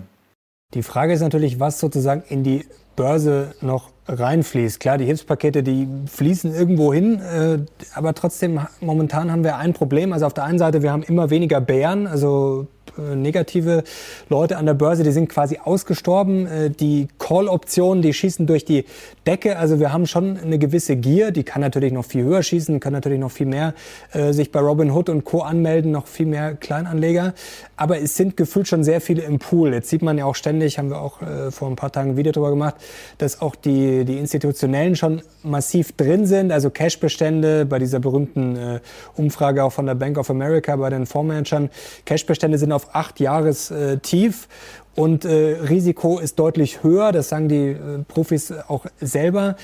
Die 0.74 0.84
Frage 0.84 1.14
ist 1.14 1.22
natürlich, 1.22 1.60
was 1.60 1.80
sozusagen 1.80 2.24
in 2.30 2.44
die 2.44 2.66
Börse 2.96 3.54
noch 3.62 3.90
reinfließt. 4.08 4.80
Klar, 4.80 4.98
die 4.98 5.06
Hilfspakete, 5.06 5.64
die 5.64 5.88
fließen 6.08 6.54
irgendwo 6.54 6.94
hin, 6.94 7.20
äh, 7.22 7.60
aber 7.94 8.14
trotzdem 8.14 8.60
momentan 8.80 9.32
haben 9.32 9.44
wir 9.44 9.58
ein 9.58 9.74
Problem. 9.74 10.14
Also 10.14 10.26
auf 10.26 10.34
der 10.34 10.46
einen 10.46 10.60
Seite, 10.60 10.82
wir 10.82 10.92
haben 10.92 11.04
immer 11.04 11.30
weniger 11.30 11.62
Bären, 11.62 12.08
also 12.08 12.68
negative 12.98 13.84
Leute 14.30 14.58
an 14.58 14.66
der 14.66 14.74
Börse, 14.74 15.04
die 15.04 15.12
sind 15.12 15.30
quasi 15.30 15.60
ausgestorben. 15.64 16.48
Äh, 16.48 16.70
die 16.70 17.08
Call-Optionen, 17.20 18.02
die 18.02 18.14
schießen 18.14 18.48
durch 18.48 18.66
die 18.66 18.86
Decke. 19.26 19.58
Also 19.58 19.80
wir 19.80 19.94
haben 19.94 20.08
schon 20.08 20.38
eine 20.38 20.58
gewisse 20.58 20.96
Gier, 20.96 21.32
die 21.32 21.44
kann 21.44 21.62
natürlich 21.62 21.94
noch 21.94 22.06
viel 22.06 22.24
höher 22.24 22.42
schießen, 22.42 22.80
kann 22.80 22.94
natürlich 22.94 23.20
noch 23.20 23.32
viel 23.32 23.46
mehr 23.46 23.74
äh, 24.14 24.34
sich 24.34 24.52
bei 24.52 24.60
Robinhood 24.60 25.10
und 25.10 25.26
Co. 25.26 25.42
anmelden, 25.42 25.92
noch 25.92 26.08
viel 26.08 26.26
mehr 26.26 26.56
Kleinanleger. 26.56 27.34
Aber 27.76 28.00
es 28.00 28.16
sind 28.16 28.38
gefühlt 28.38 28.68
schon 28.68 28.84
sehr 28.84 29.02
viele 29.02 29.22
im 29.24 29.40
Pool. 29.40 29.74
Jetzt 29.74 29.90
sieht 29.90 30.02
man 30.02 30.18
ja 30.18 30.26
auch 30.26 30.36
ständig, 30.36 30.80
haben 30.80 30.90
wir 30.90 31.02
auch 31.02 31.22
äh, 31.22 31.52
vor 31.52 31.70
ein 31.70 31.76
paar 31.76 31.92
Tagen 31.92 32.12
ein 32.12 32.18
Video 32.18 32.32
darüber 32.32 32.50
gemacht, 32.50 32.76
dass 33.18 33.42
auch 33.42 33.56
die, 33.56 34.06
die 34.06 34.18
Institutionellen 34.18 34.96
schon 34.96 35.22
massiv 35.44 35.92
drin 35.92 36.26
sind. 36.26 36.52
Also 36.52 36.70
Cashbestände 36.70 37.66
bei 37.66 37.80
dieser 37.80 38.00
berühmten 38.00 38.56
äh, 38.56 38.80
Umfrage 39.16 39.64
auch 39.64 39.72
von 39.72 39.86
der 39.86 39.96
Bank 39.96 40.18
of 40.18 40.30
America 40.30 40.76
bei 40.76 40.90
den 40.90 41.06
Fondsmanagern. 41.06 41.70
Cashbestände 42.06 42.58
sind 42.58 42.72
auf 42.78 42.96
acht 42.96 43.20
Jahres 43.20 43.72
äh, 43.72 43.98
tief 43.98 44.48
und 44.96 45.26
äh, 45.26 45.58
Risiko 45.68 46.20
ist 46.20 46.38
deutlich 46.38 46.84
höher. 46.84 47.12
Das 47.12 47.30
sagen 47.30 47.50
die 47.50 47.70
äh, 47.72 48.04
Profis 48.08 48.54
auch 48.68 48.86
selber. 49.02 49.56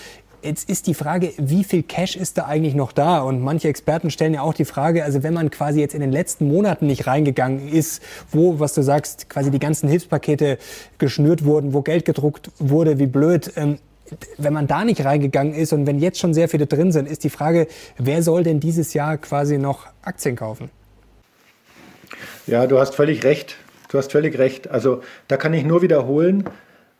Jetzt 0.41 0.67
ist 0.69 0.87
die 0.87 0.93
Frage, 0.93 1.31
wie 1.37 1.63
viel 1.63 1.83
Cash 1.83 2.17
ist 2.17 2.37
da 2.37 2.45
eigentlich 2.45 2.75
noch 2.75 2.91
da? 2.91 3.21
Und 3.21 3.41
manche 3.41 3.69
Experten 3.69 4.09
stellen 4.09 4.33
ja 4.33 4.41
auch 4.41 4.55
die 4.55 4.65
Frage, 4.65 5.03
also 5.05 5.23
wenn 5.23 5.33
man 5.33 5.51
quasi 5.51 5.79
jetzt 5.79 5.93
in 5.93 6.01
den 6.01 6.11
letzten 6.11 6.47
Monaten 6.47 6.87
nicht 6.87 7.07
reingegangen 7.07 7.69
ist, 7.69 8.01
wo, 8.31 8.59
was 8.59 8.73
du 8.73 8.81
sagst, 8.81 9.29
quasi 9.29 9.51
die 9.51 9.59
ganzen 9.59 9.87
Hilfspakete 9.87 10.57
geschnürt 10.97 11.45
wurden, 11.45 11.73
wo 11.73 11.81
Geld 11.81 12.03
gedruckt 12.03 12.51
wurde, 12.59 12.99
wie 12.99 13.05
blöd, 13.05 13.53
ähm, 13.55 13.77
wenn 14.37 14.53
man 14.53 14.67
da 14.67 14.83
nicht 14.83 15.05
reingegangen 15.05 15.53
ist 15.53 15.71
und 15.71 15.87
wenn 15.87 15.99
jetzt 15.99 16.19
schon 16.19 16.33
sehr 16.33 16.49
viele 16.49 16.65
drin 16.65 16.91
sind, 16.91 17.07
ist 17.07 17.23
die 17.23 17.29
Frage, 17.29 17.67
wer 17.97 18.21
soll 18.21 18.43
denn 18.43 18.59
dieses 18.59 18.93
Jahr 18.93 19.17
quasi 19.17 19.57
noch 19.57 19.87
Aktien 20.01 20.35
kaufen? 20.35 20.69
Ja, 22.47 22.67
du 22.67 22.79
hast 22.79 22.95
völlig 22.95 23.23
recht. 23.23 23.57
Du 23.89 23.97
hast 23.97 24.11
völlig 24.11 24.37
recht. 24.37 24.69
Also 24.69 25.01
da 25.27 25.37
kann 25.37 25.53
ich 25.53 25.63
nur 25.63 25.81
wiederholen, 25.81 26.45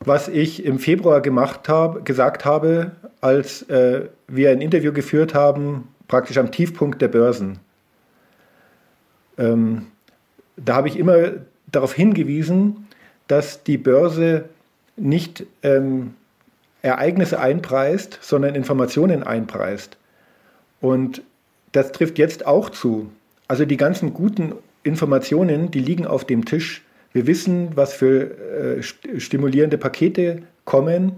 was 0.00 0.28
ich 0.28 0.64
im 0.64 0.78
Februar 0.78 1.20
gemacht 1.20 1.68
habe, 1.68 2.02
gesagt 2.02 2.44
habe, 2.44 2.92
als 3.20 3.62
äh, 3.68 4.02
wir 4.28 4.50
ein 4.50 4.60
Interview 4.60 4.92
geführt 4.92 5.34
haben, 5.34 5.88
praktisch 6.08 6.38
am 6.38 6.52
Tiefpunkt 6.52 7.00
der 7.02 7.08
Börsen. 7.08 7.58
Ähm, 9.38 9.86
da 10.56 10.76
habe 10.76 10.88
ich 10.88 10.98
immer 10.98 11.32
darauf 11.66 11.94
hingewiesen, 11.94 12.86
dass 13.26 13.64
die 13.64 13.78
Börse 13.78 14.44
nicht 14.96 15.44
ähm, 15.62 16.14
Ereignisse 16.82 17.40
einpreist, 17.40 18.18
sondern 18.20 18.54
Informationen 18.54 19.22
einpreist. 19.22 19.96
Und 20.80 21.22
das 21.72 21.92
trifft 21.92 22.18
jetzt 22.18 22.46
auch 22.46 22.70
zu. 22.70 23.10
Also 23.48 23.64
die 23.64 23.76
ganzen 23.76 24.14
guten 24.14 24.52
Informationen, 24.84 25.70
die 25.70 25.80
liegen 25.80 26.06
auf 26.06 26.24
dem 26.24 26.44
Tisch. 26.44 26.82
Wir 27.12 27.26
wissen, 27.26 27.70
was 27.74 27.92
für 27.94 28.78
äh, 28.78 28.82
stimulierende 29.18 29.78
Pakete 29.78 30.42
kommen. 30.64 31.12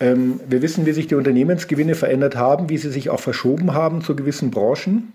Ähm, 0.00 0.40
wir 0.48 0.62
wissen, 0.62 0.86
wie 0.86 0.92
sich 0.92 1.08
die 1.08 1.14
Unternehmensgewinne 1.14 1.94
verändert 1.94 2.36
haben, 2.36 2.68
wie 2.68 2.78
sie 2.78 2.90
sich 2.90 3.10
auch 3.10 3.20
verschoben 3.20 3.74
haben 3.74 4.02
zu 4.02 4.14
gewissen 4.14 4.50
Branchen. 4.50 5.12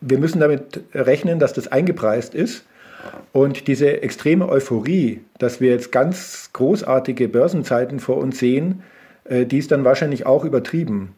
Wir 0.00 0.18
müssen 0.18 0.40
damit 0.40 0.80
rechnen, 0.94 1.38
dass 1.38 1.52
das 1.52 1.68
eingepreist 1.68 2.34
ist. 2.34 2.64
Und 3.32 3.66
diese 3.66 4.02
extreme 4.02 4.48
Euphorie, 4.48 5.20
dass 5.38 5.60
wir 5.60 5.70
jetzt 5.70 5.92
ganz 5.92 6.50
großartige 6.52 7.28
Börsenzeiten 7.28 8.00
vor 8.00 8.18
uns 8.18 8.38
sehen, 8.38 8.82
äh, 9.24 9.46
die 9.46 9.58
ist 9.58 9.70
dann 9.70 9.84
wahrscheinlich 9.84 10.26
auch 10.26 10.44
übertrieben. 10.44 11.14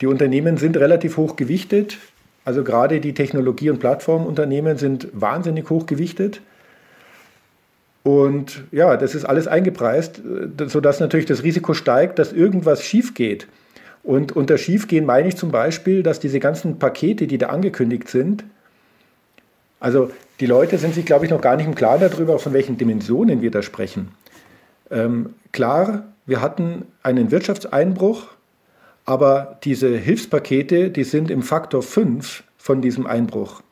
Die 0.00 0.06
Unternehmen 0.06 0.56
sind 0.56 0.76
relativ 0.76 1.16
hoch 1.16 1.36
gewichtet. 1.36 1.98
Also 2.44 2.64
gerade 2.64 3.00
die 3.00 3.14
Technologie- 3.14 3.70
und 3.70 3.78
Plattformunternehmen 3.78 4.76
sind 4.76 5.08
wahnsinnig 5.12 5.70
hoch 5.70 5.86
gewichtet. 5.86 6.40
Und 8.02 8.64
ja, 8.72 8.96
das 8.96 9.14
ist 9.14 9.24
alles 9.24 9.46
eingepreist, 9.46 10.18
äh, 10.18 10.68
sodass 10.68 10.98
natürlich 10.98 11.26
das 11.26 11.44
Risiko 11.44 11.72
steigt, 11.74 12.18
dass 12.18 12.32
irgendwas 12.32 12.82
schief 12.82 13.14
geht. 13.14 13.46
Und 14.02 14.32
unter 14.34 14.58
Schiefgehen 14.58 15.06
meine 15.06 15.28
ich 15.28 15.36
zum 15.36 15.52
Beispiel, 15.52 16.02
dass 16.02 16.18
diese 16.18 16.40
ganzen 16.40 16.80
Pakete, 16.80 17.28
die 17.28 17.38
da 17.38 17.48
angekündigt 17.48 18.08
sind, 18.08 18.44
also 19.78 20.10
die 20.40 20.46
Leute 20.46 20.78
sind 20.78 20.94
sich, 20.94 21.04
glaube 21.04 21.24
ich, 21.24 21.30
noch 21.30 21.40
gar 21.40 21.56
nicht 21.56 21.66
im 21.66 21.74
Klaren 21.74 22.00
darüber, 22.00 22.38
von 22.38 22.52
welchen 22.52 22.76
Dimensionen 22.76 23.42
wir 23.42 23.50
da 23.50 23.62
sprechen. 23.62 24.08
Ähm, 24.90 25.34
klar, 25.52 26.04
wir 26.26 26.40
hatten 26.40 26.86
einen 27.02 27.30
Wirtschaftseinbruch, 27.30 28.28
aber 29.04 29.58
diese 29.64 29.96
Hilfspakete, 29.96 30.90
die 30.90 31.04
sind 31.04 31.30
im 31.30 31.42
Faktor 31.42 31.82
5 31.82 32.44
von 32.56 32.80
diesem 32.80 33.06
Einbruch. 33.06 33.62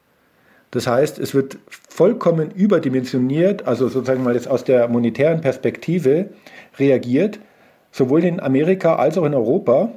Das 0.71 0.87
heißt, 0.87 1.19
es 1.19 1.35
wird 1.35 1.59
vollkommen 1.69 2.51
überdimensioniert, 2.51 3.67
also 3.67 3.89
sozusagen 3.89 4.23
mal 4.23 4.35
jetzt 4.35 4.49
aus 4.49 4.65
der 4.65 4.89
monetären 4.89 5.41
Perspektive 5.41 6.31
reagiert, 6.79 7.41
sowohl 7.91 8.25
in 8.25 8.41
Amerika 8.41 8.97
als 8.97 9.19
auch 9.19 9.25
in 9.25 9.35
Europa. 9.35 9.93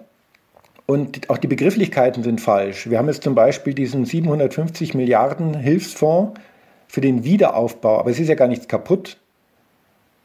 Und 0.85 1.29
auch 1.29 1.37
die 1.37 1.47
Begrifflichkeiten 1.47 2.23
sind 2.23 2.41
falsch. 2.41 2.89
Wir 2.89 2.97
haben 2.97 3.07
jetzt 3.07 3.23
zum 3.23 3.35
Beispiel 3.35 3.73
diesen 3.73 4.03
750 4.03 4.95
Milliarden 4.95 5.53
Hilfsfonds 5.53 6.39
für 6.87 7.01
den 7.01 7.23
Wiederaufbau, 7.23 7.99
aber 7.99 8.11
es 8.11 8.19
ist 8.19 8.27
ja 8.27 8.35
gar 8.35 8.47
nichts 8.47 8.67
kaputt, 8.67 9.17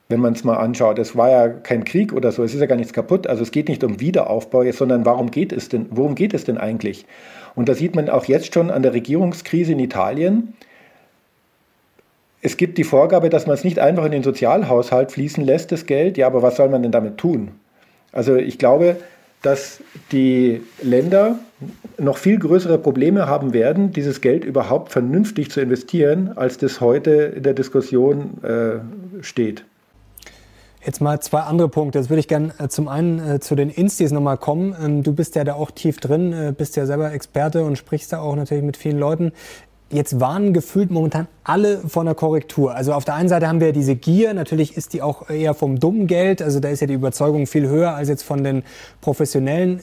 wenn 0.08 0.20
man 0.20 0.32
es 0.32 0.44
mal 0.44 0.56
anschaut. 0.56 0.98
Es 0.98 1.16
war 1.16 1.30
ja 1.30 1.48
kein 1.48 1.84
Krieg 1.84 2.12
oder 2.12 2.32
so, 2.32 2.42
es 2.42 2.54
ist 2.54 2.60
ja 2.60 2.66
gar 2.66 2.76
nichts 2.76 2.92
kaputt. 2.92 3.26
Also 3.26 3.42
es 3.42 3.50
geht 3.50 3.68
nicht 3.68 3.84
um 3.84 4.00
Wiederaufbau, 4.00 4.70
sondern 4.72 5.04
warum 5.04 5.30
geht 5.30 5.52
es 5.52 5.68
denn, 5.68 5.86
worum 5.90 6.14
geht 6.14 6.34
es 6.34 6.44
denn 6.44 6.58
eigentlich? 6.58 7.06
Und 7.54 7.68
da 7.68 7.74
sieht 7.74 7.94
man 7.94 8.08
auch 8.08 8.24
jetzt 8.24 8.54
schon 8.54 8.70
an 8.70 8.82
der 8.82 8.94
Regierungskrise 8.94 9.72
in 9.72 9.80
Italien, 9.80 10.54
es 12.40 12.56
gibt 12.56 12.78
die 12.78 12.84
Vorgabe, 12.84 13.30
dass 13.30 13.46
man 13.46 13.54
es 13.54 13.64
nicht 13.64 13.78
einfach 13.78 14.04
in 14.04 14.12
den 14.12 14.22
Sozialhaushalt 14.22 15.10
fließen 15.10 15.44
lässt, 15.44 15.72
das 15.72 15.86
Geld. 15.86 16.16
Ja, 16.16 16.26
aber 16.26 16.42
was 16.42 16.56
soll 16.56 16.68
man 16.68 16.82
denn 16.82 16.92
damit 16.92 17.18
tun? 17.18 17.50
Also 18.12 18.36
ich 18.36 18.58
glaube, 18.58 18.96
dass 19.42 19.80
die 20.12 20.62
Länder 20.82 21.38
noch 21.98 22.16
viel 22.16 22.38
größere 22.38 22.78
Probleme 22.78 23.26
haben 23.26 23.52
werden, 23.52 23.92
dieses 23.92 24.20
Geld 24.20 24.44
überhaupt 24.44 24.92
vernünftig 24.92 25.50
zu 25.50 25.60
investieren, 25.60 26.32
als 26.36 26.58
das 26.58 26.80
heute 26.80 27.10
in 27.10 27.42
der 27.42 27.54
Diskussion 27.54 28.42
äh, 28.44 29.22
steht. 29.22 29.64
Jetzt 30.88 31.02
mal 31.02 31.21
zwei 31.21 31.40
andere 31.40 31.68
Punkte. 31.68 31.99
Jetzt 31.99 32.09
würde 32.09 32.21
ich 32.21 32.28
gerne 32.28 32.54
äh, 32.59 32.68
zum 32.68 32.88
einen 32.88 33.18
äh, 33.18 33.40
zu 33.40 33.54
den 33.54 33.68
Instis 33.68 34.11
nochmal 34.11 34.38
kommen. 34.38 34.75
Ähm, 34.83 35.02
du 35.02 35.12
bist 35.12 35.35
ja 35.35 35.45
da 35.45 35.52
auch 35.52 35.71
tief 35.71 36.00
drin, 36.00 36.33
äh, 36.33 36.54
bist 36.57 36.76
ja 36.76 36.87
selber 36.87 37.12
Experte 37.12 37.62
und 37.62 37.76
sprichst 37.76 38.11
da 38.11 38.21
auch 38.21 38.35
natürlich 38.35 38.64
mit 38.64 38.78
vielen 38.78 38.99
Leuten. 38.99 39.33
Jetzt 39.90 40.18
warnen 40.18 40.54
gefühlt 40.54 40.90
momentan 40.90 41.28
alle 41.45 41.76
von 41.87 42.07
der 42.07 42.14
Korrektur. 42.14 42.75
Also 42.75 42.95
auf 42.95 43.04
der 43.04 43.16
einen 43.16 43.28
Seite 43.28 43.49
haben 43.49 43.61
wir 43.61 43.75
diese 43.75 43.97
Gier, 43.97 44.33
natürlich 44.33 44.78
ist 44.78 44.95
die 44.95 45.02
auch 45.02 45.28
eher 45.28 45.52
vom 45.52 45.78
dummen 45.78 46.07
Geld, 46.07 46.40
also 46.40 46.59
da 46.59 46.71
ist 46.71 46.80
ja 46.80 46.87
die 46.87 46.95
Überzeugung 46.95 47.47
viel 47.47 47.68
höher 47.68 47.92
als 47.95 48.09
jetzt 48.09 48.23
von 48.23 48.42
den 48.42 48.62
Professionellen. 49.02 49.83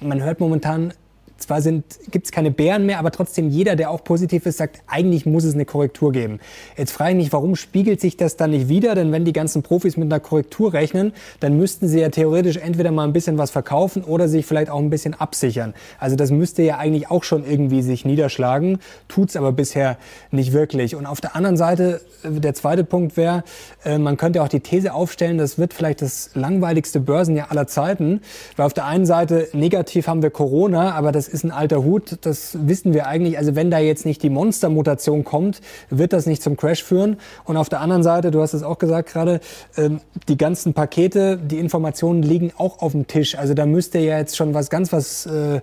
Man 0.00 0.22
hört 0.22 0.38
momentan 0.38 0.94
zwar 1.38 1.60
gibt 1.62 2.26
es 2.26 2.32
keine 2.32 2.50
Bären 2.50 2.86
mehr, 2.86 2.98
aber 2.98 3.10
trotzdem 3.10 3.48
jeder, 3.48 3.76
der 3.76 3.90
auch 3.90 4.02
positiv 4.02 4.44
ist, 4.46 4.58
sagt, 4.58 4.82
eigentlich 4.86 5.24
muss 5.24 5.44
es 5.44 5.54
eine 5.54 5.64
Korrektur 5.64 6.12
geben. 6.12 6.40
Jetzt 6.76 6.92
frage 6.92 7.12
ich 7.12 7.16
mich, 7.16 7.32
warum 7.32 7.54
spiegelt 7.56 8.00
sich 8.00 8.16
das 8.16 8.36
dann 8.36 8.50
nicht 8.50 8.68
wieder? 8.68 8.94
Denn 8.94 9.12
wenn 9.12 9.24
die 9.24 9.32
ganzen 9.32 9.62
Profis 9.62 9.96
mit 9.96 10.12
einer 10.12 10.20
Korrektur 10.20 10.72
rechnen, 10.72 11.12
dann 11.40 11.56
müssten 11.56 11.88
sie 11.88 12.00
ja 12.00 12.08
theoretisch 12.08 12.56
entweder 12.56 12.90
mal 12.90 13.04
ein 13.04 13.12
bisschen 13.12 13.38
was 13.38 13.50
verkaufen 13.50 14.02
oder 14.02 14.28
sich 14.28 14.46
vielleicht 14.46 14.70
auch 14.70 14.78
ein 14.78 14.90
bisschen 14.90 15.14
absichern. 15.14 15.74
Also 16.00 16.16
das 16.16 16.30
müsste 16.30 16.62
ja 16.62 16.78
eigentlich 16.78 17.10
auch 17.10 17.22
schon 17.22 17.46
irgendwie 17.46 17.82
sich 17.82 18.04
niederschlagen, 18.04 18.78
tut's 19.06 19.36
aber 19.36 19.52
bisher 19.52 19.96
nicht 20.30 20.52
wirklich. 20.52 20.96
Und 20.96 21.06
auf 21.06 21.20
der 21.20 21.36
anderen 21.36 21.56
Seite, 21.56 22.00
äh, 22.24 22.30
der 22.40 22.54
zweite 22.54 22.84
Punkt 22.84 23.16
wäre, 23.16 23.44
äh, 23.84 23.98
man 23.98 24.16
könnte 24.16 24.42
auch 24.42 24.48
die 24.48 24.60
These 24.60 24.92
aufstellen, 24.92 25.38
das 25.38 25.58
wird 25.58 25.72
vielleicht 25.72 26.02
das 26.02 26.30
langweiligste 26.34 27.00
Börsenjahr 27.00 27.50
aller 27.50 27.66
Zeiten, 27.66 28.22
weil 28.56 28.66
auf 28.66 28.74
der 28.74 28.86
einen 28.86 29.06
Seite 29.06 29.48
negativ 29.52 30.08
haben 30.08 30.22
wir 30.22 30.30
Corona, 30.30 30.94
aber 30.94 31.12
das 31.12 31.27
ist 31.28 31.44
ein 31.44 31.50
alter 31.50 31.84
Hut, 31.84 32.18
das 32.22 32.56
wissen 32.66 32.94
wir 32.94 33.06
eigentlich. 33.06 33.38
Also 33.38 33.54
wenn 33.54 33.70
da 33.70 33.78
jetzt 33.78 34.04
nicht 34.06 34.22
die 34.22 34.30
Monstermutation 34.30 35.24
kommt, 35.24 35.60
wird 35.90 36.12
das 36.12 36.26
nicht 36.26 36.42
zum 36.42 36.56
Crash 36.56 36.82
führen. 36.82 37.16
Und 37.44 37.56
auf 37.56 37.68
der 37.68 37.80
anderen 37.80 38.02
Seite, 38.02 38.30
du 38.30 38.40
hast 38.40 38.54
es 38.54 38.62
auch 38.62 38.78
gesagt 38.78 39.10
gerade, 39.10 39.40
ähm, 39.76 40.00
die 40.28 40.36
ganzen 40.36 40.74
Pakete, 40.74 41.38
die 41.38 41.58
Informationen 41.58 42.22
liegen 42.22 42.52
auch 42.56 42.80
auf 42.80 42.92
dem 42.92 43.06
Tisch. 43.06 43.36
Also 43.36 43.54
da 43.54 43.66
müsste 43.66 43.98
ja 43.98 44.18
jetzt 44.18 44.36
schon 44.36 44.54
was 44.54 44.70
ganz 44.70 44.92
was 44.92 45.26
äh, 45.26 45.60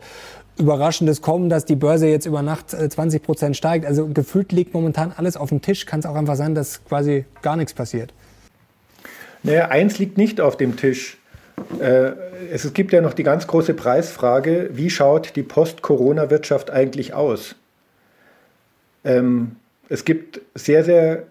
Überraschendes 0.57 1.21
kommen, 1.21 1.49
dass 1.49 1.65
die 1.65 1.75
Börse 1.75 2.07
jetzt 2.07 2.25
über 2.25 2.41
Nacht 2.41 2.69
20 2.69 3.21
äh, 3.21 3.25
Prozent 3.25 3.57
steigt. 3.57 3.85
Also 3.85 4.07
gefühlt 4.07 4.51
liegt 4.51 4.73
momentan 4.73 5.11
alles 5.15 5.35
auf 5.35 5.49
dem 5.49 5.61
Tisch. 5.61 5.85
Kann 5.85 5.99
es 5.99 6.05
auch 6.05 6.15
einfach 6.15 6.35
sein, 6.35 6.55
dass 6.55 6.83
quasi 6.85 7.25
gar 7.41 7.57
nichts 7.57 7.73
passiert. 7.73 8.13
Naja, 9.43 9.67
eins 9.67 9.99
liegt 9.99 10.17
nicht 10.17 10.41
auf 10.41 10.57
dem 10.57 10.77
Tisch. 10.77 11.17
Äh, 11.79 12.11
es 12.51 12.71
gibt 12.73 12.93
ja 12.93 13.01
noch 13.01 13.13
die 13.13 13.23
ganz 13.23 13.47
große 13.47 13.73
Preisfrage, 13.73 14.69
wie 14.73 14.89
schaut 14.89 15.35
die 15.35 15.43
Post-Corona-Wirtschaft 15.43 16.71
eigentlich 16.71 17.13
aus? 17.13 17.55
Ähm, 19.03 19.55
es 19.89 20.05
gibt 20.05 20.41
sehr, 20.55 20.83
sehr, 20.83 21.23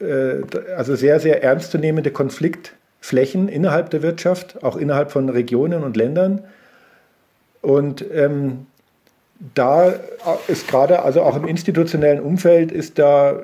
äh, 0.00 0.42
also 0.76 0.96
sehr, 0.96 1.20
sehr 1.20 1.42
ernstzunehmende 1.42 2.10
Konfliktflächen 2.10 3.48
innerhalb 3.48 3.90
der 3.90 4.02
Wirtschaft, 4.02 4.62
auch 4.62 4.76
innerhalb 4.76 5.12
von 5.12 5.28
Regionen 5.28 5.82
und 5.84 5.96
Ländern. 5.96 6.42
Und 7.60 8.04
ähm, 8.12 8.66
da 9.54 9.94
ist 10.48 10.68
gerade, 10.68 11.02
also 11.02 11.22
auch 11.22 11.36
im 11.36 11.46
institutionellen 11.46 12.20
Umfeld, 12.20 12.72
ist 12.72 12.98
da 12.98 13.40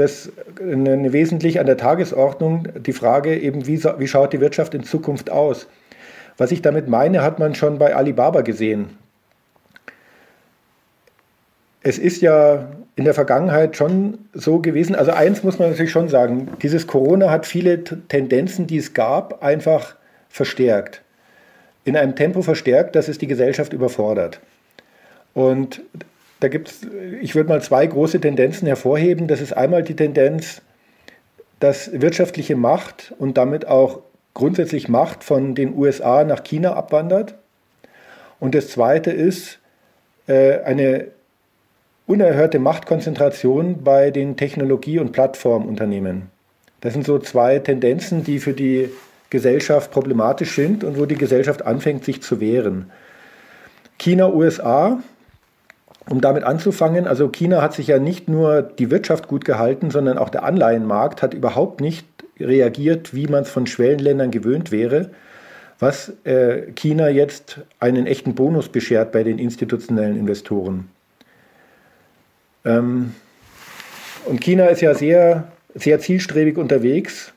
das 0.00 0.32
eine 0.60 1.12
wesentlich 1.12 1.60
an 1.60 1.66
der 1.66 1.76
Tagesordnung 1.76 2.68
die 2.82 2.92
Frage 2.92 3.38
eben, 3.38 3.66
wie, 3.66 3.82
wie 3.82 4.08
schaut 4.08 4.32
die 4.32 4.40
Wirtschaft 4.40 4.74
in 4.74 4.82
Zukunft 4.82 5.30
aus? 5.30 5.66
Was 6.36 6.52
ich 6.52 6.62
damit 6.62 6.88
meine, 6.88 7.22
hat 7.22 7.38
man 7.38 7.54
schon 7.54 7.78
bei 7.78 7.94
Alibaba 7.94 8.40
gesehen. 8.40 8.96
Es 11.82 11.98
ist 11.98 12.22
ja 12.22 12.68
in 12.96 13.04
der 13.04 13.14
Vergangenheit 13.14 13.76
schon 13.76 14.18
so 14.34 14.58
gewesen, 14.58 14.94
also 14.94 15.12
eins 15.12 15.42
muss 15.42 15.58
man 15.58 15.70
natürlich 15.70 15.92
schon 15.92 16.08
sagen, 16.08 16.48
dieses 16.62 16.86
Corona 16.86 17.30
hat 17.30 17.46
viele 17.46 17.82
Tendenzen, 17.84 18.66
die 18.66 18.76
es 18.76 18.92
gab, 18.92 19.42
einfach 19.42 19.96
verstärkt. 20.28 21.02
In 21.84 21.96
einem 21.96 22.14
Tempo 22.14 22.42
verstärkt, 22.42 22.96
dass 22.96 23.08
es 23.08 23.18
die 23.18 23.26
Gesellschaft 23.26 23.72
überfordert. 23.72 24.40
Und 25.32 25.80
da 26.40 26.48
gibt 26.48 26.68
es, 26.68 26.86
ich 27.20 27.34
würde 27.34 27.48
mal 27.48 27.62
zwei 27.62 27.86
große 27.86 28.20
Tendenzen 28.20 28.66
hervorheben. 28.66 29.28
Das 29.28 29.40
ist 29.40 29.52
einmal 29.52 29.82
die 29.82 29.96
Tendenz, 29.96 30.62
dass 31.60 32.00
wirtschaftliche 32.00 32.56
Macht 32.56 33.12
und 33.18 33.36
damit 33.36 33.66
auch 33.66 34.00
grundsätzlich 34.32 34.88
Macht 34.88 35.22
von 35.22 35.54
den 35.54 35.76
USA 35.76 36.24
nach 36.24 36.42
China 36.42 36.72
abwandert. 36.74 37.34
Und 38.38 38.54
das 38.54 38.68
Zweite 38.68 39.10
ist 39.10 39.58
äh, 40.26 40.60
eine 40.60 41.08
unerhörte 42.06 42.58
Machtkonzentration 42.58 43.84
bei 43.84 44.10
den 44.10 44.36
Technologie- 44.36 44.98
und 44.98 45.12
Plattformunternehmen. 45.12 46.30
Das 46.80 46.94
sind 46.94 47.04
so 47.04 47.18
zwei 47.18 47.58
Tendenzen, 47.58 48.24
die 48.24 48.38
für 48.38 48.54
die 48.54 48.88
Gesellschaft 49.28 49.90
problematisch 49.90 50.56
sind 50.56 50.82
und 50.82 50.98
wo 50.98 51.04
die 51.04 51.16
Gesellschaft 51.16 51.64
anfängt, 51.66 52.04
sich 52.04 52.22
zu 52.22 52.40
wehren. 52.40 52.90
China, 53.98 54.32
USA, 54.32 55.02
um 56.08 56.20
damit 56.20 56.44
anzufangen, 56.44 57.06
also 57.06 57.28
China 57.28 57.62
hat 57.62 57.74
sich 57.74 57.86
ja 57.86 57.98
nicht 57.98 58.28
nur 58.28 58.62
die 58.62 58.90
Wirtschaft 58.90 59.28
gut 59.28 59.44
gehalten, 59.44 59.90
sondern 59.90 60.18
auch 60.18 60.30
der 60.30 60.44
Anleihenmarkt 60.44 61.22
hat 61.22 61.34
überhaupt 61.34 61.80
nicht 61.80 62.06
reagiert, 62.38 63.14
wie 63.14 63.26
man 63.26 63.42
es 63.42 63.50
von 63.50 63.66
Schwellenländern 63.66 64.30
gewöhnt 64.30 64.72
wäre, 64.72 65.10
was 65.78 66.12
äh, 66.24 66.72
China 66.72 67.08
jetzt 67.08 67.60
einen 67.78 68.06
echten 68.06 68.34
Bonus 68.34 68.68
beschert 68.68 69.12
bei 69.12 69.22
den 69.22 69.38
institutionellen 69.38 70.16
Investoren. 70.16 70.88
Ähm, 72.64 73.14
und 74.26 74.40
China 74.40 74.66
ist 74.66 74.80
ja 74.80 74.94
sehr, 74.94 75.48
sehr 75.74 76.00
zielstrebig 76.00 76.56
unterwegs, 76.56 77.32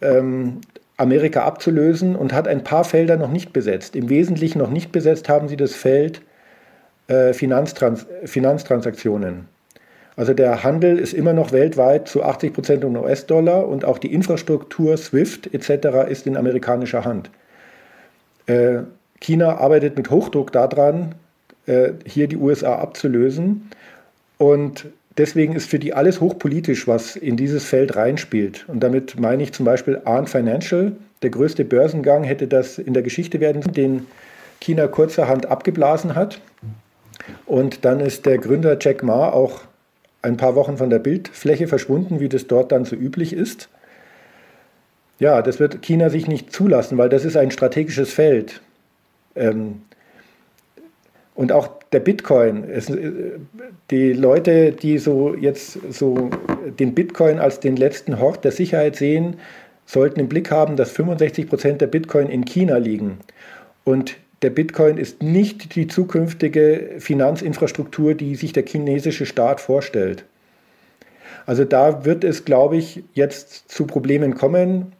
ähm, 0.00 0.60
Amerika 0.96 1.44
abzulösen 1.44 2.16
und 2.16 2.32
hat 2.32 2.48
ein 2.48 2.64
paar 2.64 2.84
Felder 2.84 3.16
noch 3.16 3.30
nicht 3.30 3.52
besetzt. 3.52 3.94
Im 3.94 4.08
Wesentlichen 4.08 4.58
noch 4.58 4.70
nicht 4.70 4.90
besetzt 4.90 5.28
haben 5.28 5.48
sie 5.48 5.56
das 5.56 5.74
Feld 5.74 6.22
äh, 7.08 7.32
Finanztrans 7.32 8.06
Finanztransaktionen. 8.24 9.46
Also 10.16 10.34
der 10.34 10.64
Handel 10.64 10.98
ist 10.98 11.12
immer 11.12 11.32
noch 11.32 11.52
weltweit 11.52 12.08
zu 12.08 12.24
80 12.24 12.52
Prozent 12.52 12.84
um 12.84 12.96
US-Dollar 12.96 13.68
und 13.68 13.84
auch 13.84 13.98
die 13.98 14.12
Infrastruktur 14.12 14.96
SWIFT 14.96 15.54
etc. 15.54 16.10
ist 16.10 16.26
in 16.26 16.36
amerikanischer 16.36 17.04
Hand. 17.04 17.30
Äh, 18.46 18.80
China 19.20 19.58
arbeitet 19.58 19.96
mit 19.96 20.10
Hochdruck 20.10 20.52
daran, 20.52 21.14
äh, 21.66 21.90
hier 22.04 22.28
die 22.28 22.36
USA 22.36 22.76
abzulösen. 22.76 23.70
Und 24.38 24.86
deswegen 25.18 25.54
ist 25.54 25.68
für 25.70 25.78
die 25.78 25.92
alles 25.92 26.20
hochpolitisch, 26.20 26.88
was 26.88 27.14
in 27.14 27.36
dieses 27.36 27.64
Feld 27.64 27.94
reinspielt. 27.94 28.64
Und 28.68 28.80
damit 28.80 29.20
meine 29.20 29.42
ich 29.42 29.52
zum 29.52 29.64
Beispiel 29.66 30.00
Arndt 30.04 30.30
Financial. 30.30 30.92
Der 31.22 31.30
größte 31.30 31.64
Börsengang 31.64 32.24
hätte 32.24 32.48
das 32.48 32.78
in 32.78 32.94
der 32.94 33.02
Geschichte 33.02 33.40
werden, 33.40 33.62
den 33.72 34.06
China 34.60 34.86
kurzerhand 34.88 35.46
abgeblasen 35.46 36.14
hat. 36.14 36.40
Und 37.46 37.84
dann 37.84 38.00
ist 38.00 38.26
der 38.26 38.38
Gründer 38.38 38.76
Jack 38.80 39.02
Ma 39.02 39.30
auch 39.30 39.62
ein 40.22 40.36
paar 40.36 40.54
Wochen 40.54 40.76
von 40.76 40.90
der 40.90 40.98
Bildfläche 40.98 41.68
verschwunden, 41.68 42.20
wie 42.20 42.28
das 42.28 42.46
dort 42.46 42.72
dann 42.72 42.84
so 42.84 42.96
üblich 42.96 43.32
ist. 43.32 43.68
Ja, 45.18 45.42
das 45.42 45.58
wird 45.58 45.82
China 45.82 46.10
sich 46.10 46.28
nicht 46.28 46.52
zulassen, 46.52 46.98
weil 46.98 47.08
das 47.08 47.24
ist 47.24 47.36
ein 47.36 47.50
strategisches 47.50 48.12
Feld. 48.12 48.60
Ähm, 49.34 49.82
und 51.34 51.52
auch 51.52 51.68
der 51.92 52.00
Bitcoin. 52.00 52.64
Es, 52.68 52.90
die 53.90 54.12
Leute, 54.12 54.72
die 54.72 54.98
so 54.98 55.34
jetzt 55.34 55.78
so 55.90 56.30
den 56.78 56.94
Bitcoin 56.94 57.38
als 57.38 57.60
den 57.60 57.76
letzten 57.76 58.18
Hort 58.18 58.44
der 58.44 58.52
Sicherheit 58.52 58.96
sehen, 58.96 59.36
sollten 59.86 60.20
im 60.20 60.28
Blick 60.28 60.50
haben, 60.50 60.76
dass 60.76 60.90
65 60.90 61.48
Prozent 61.48 61.80
der 61.80 61.86
Bitcoin 61.86 62.28
in 62.28 62.44
China 62.44 62.76
liegen. 62.76 63.18
Und 63.84 64.16
der 64.42 64.50
Bitcoin 64.50 64.98
ist 64.98 65.22
nicht 65.22 65.74
die 65.74 65.88
zukünftige 65.88 66.96
Finanzinfrastruktur, 66.98 68.14
die 68.14 68.36
sich 68.36 68.52
der 68.52 68.64
chinesische 68.64 69.26
Staat 69.26 69.60
vorstellt. 69.60 70.24
Also 71.46 71.64
da 71.64 72.04
wird 72.04 72.24
es, 72.24 72.44
glaube 72.44 72.76
ich, 72.76 73.02
jetzt 73.14 73.70
zu 73.70 73.86
Problemen 73.86 74.34
kommen, 74.34 74.92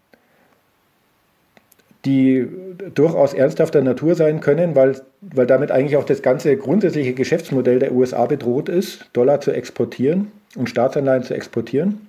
die 2.05 2.48
durchaus 2.94 3.35
ernsthafter 3.35 3.83
Natur 3.83 4.14
sein 4.14 4.40
können, 4.40 4.74
weil, 4.74 5.01
weil 5.20 5.46
damit 5.46 5.70
eigentlich 5.70 5.96
auch 5.96 6.05
das 6.05 6.22
ganze 6.22 6.57
grundsätzliche 6.57 7.12
Geschäftsmodell 7.12 7.79
der 7.81 7.92
USA 7.92 8.27
bedroht 8.27 8.68
ist, 8.68 9.07
Dollar 9.12 9.40
zu 9.40 9.53
exportieren 9.53 10.33
und 10.57 10.70
Staatsanleihen 10.70 11.22
zu 11.22 11.35
exportieren. 11.35 12.07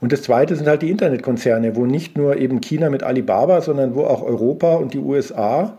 Und 0.00 0.12
das 0.12 0.22
Zweite 0.22 0.56
sind 0.56 0.66
halt 0.66 0.82
die 0.82 0.90
Internetkonzerne, 0.90 1.76
wo 1.76 1.86
nicht 1.86 2.18
nur 2.18 2.36
eben 2.36 2.60
China 2.60 2.90
mit 2.90 3.02
Alibaba, 3.02 3.60
sondern 3.60 3.94
wo 3.94 4.04
auch 4.04 4.22
Europa 4.22 4.74
und 4.74 4.92
die 4.92 4.98
USA 4.98 5.78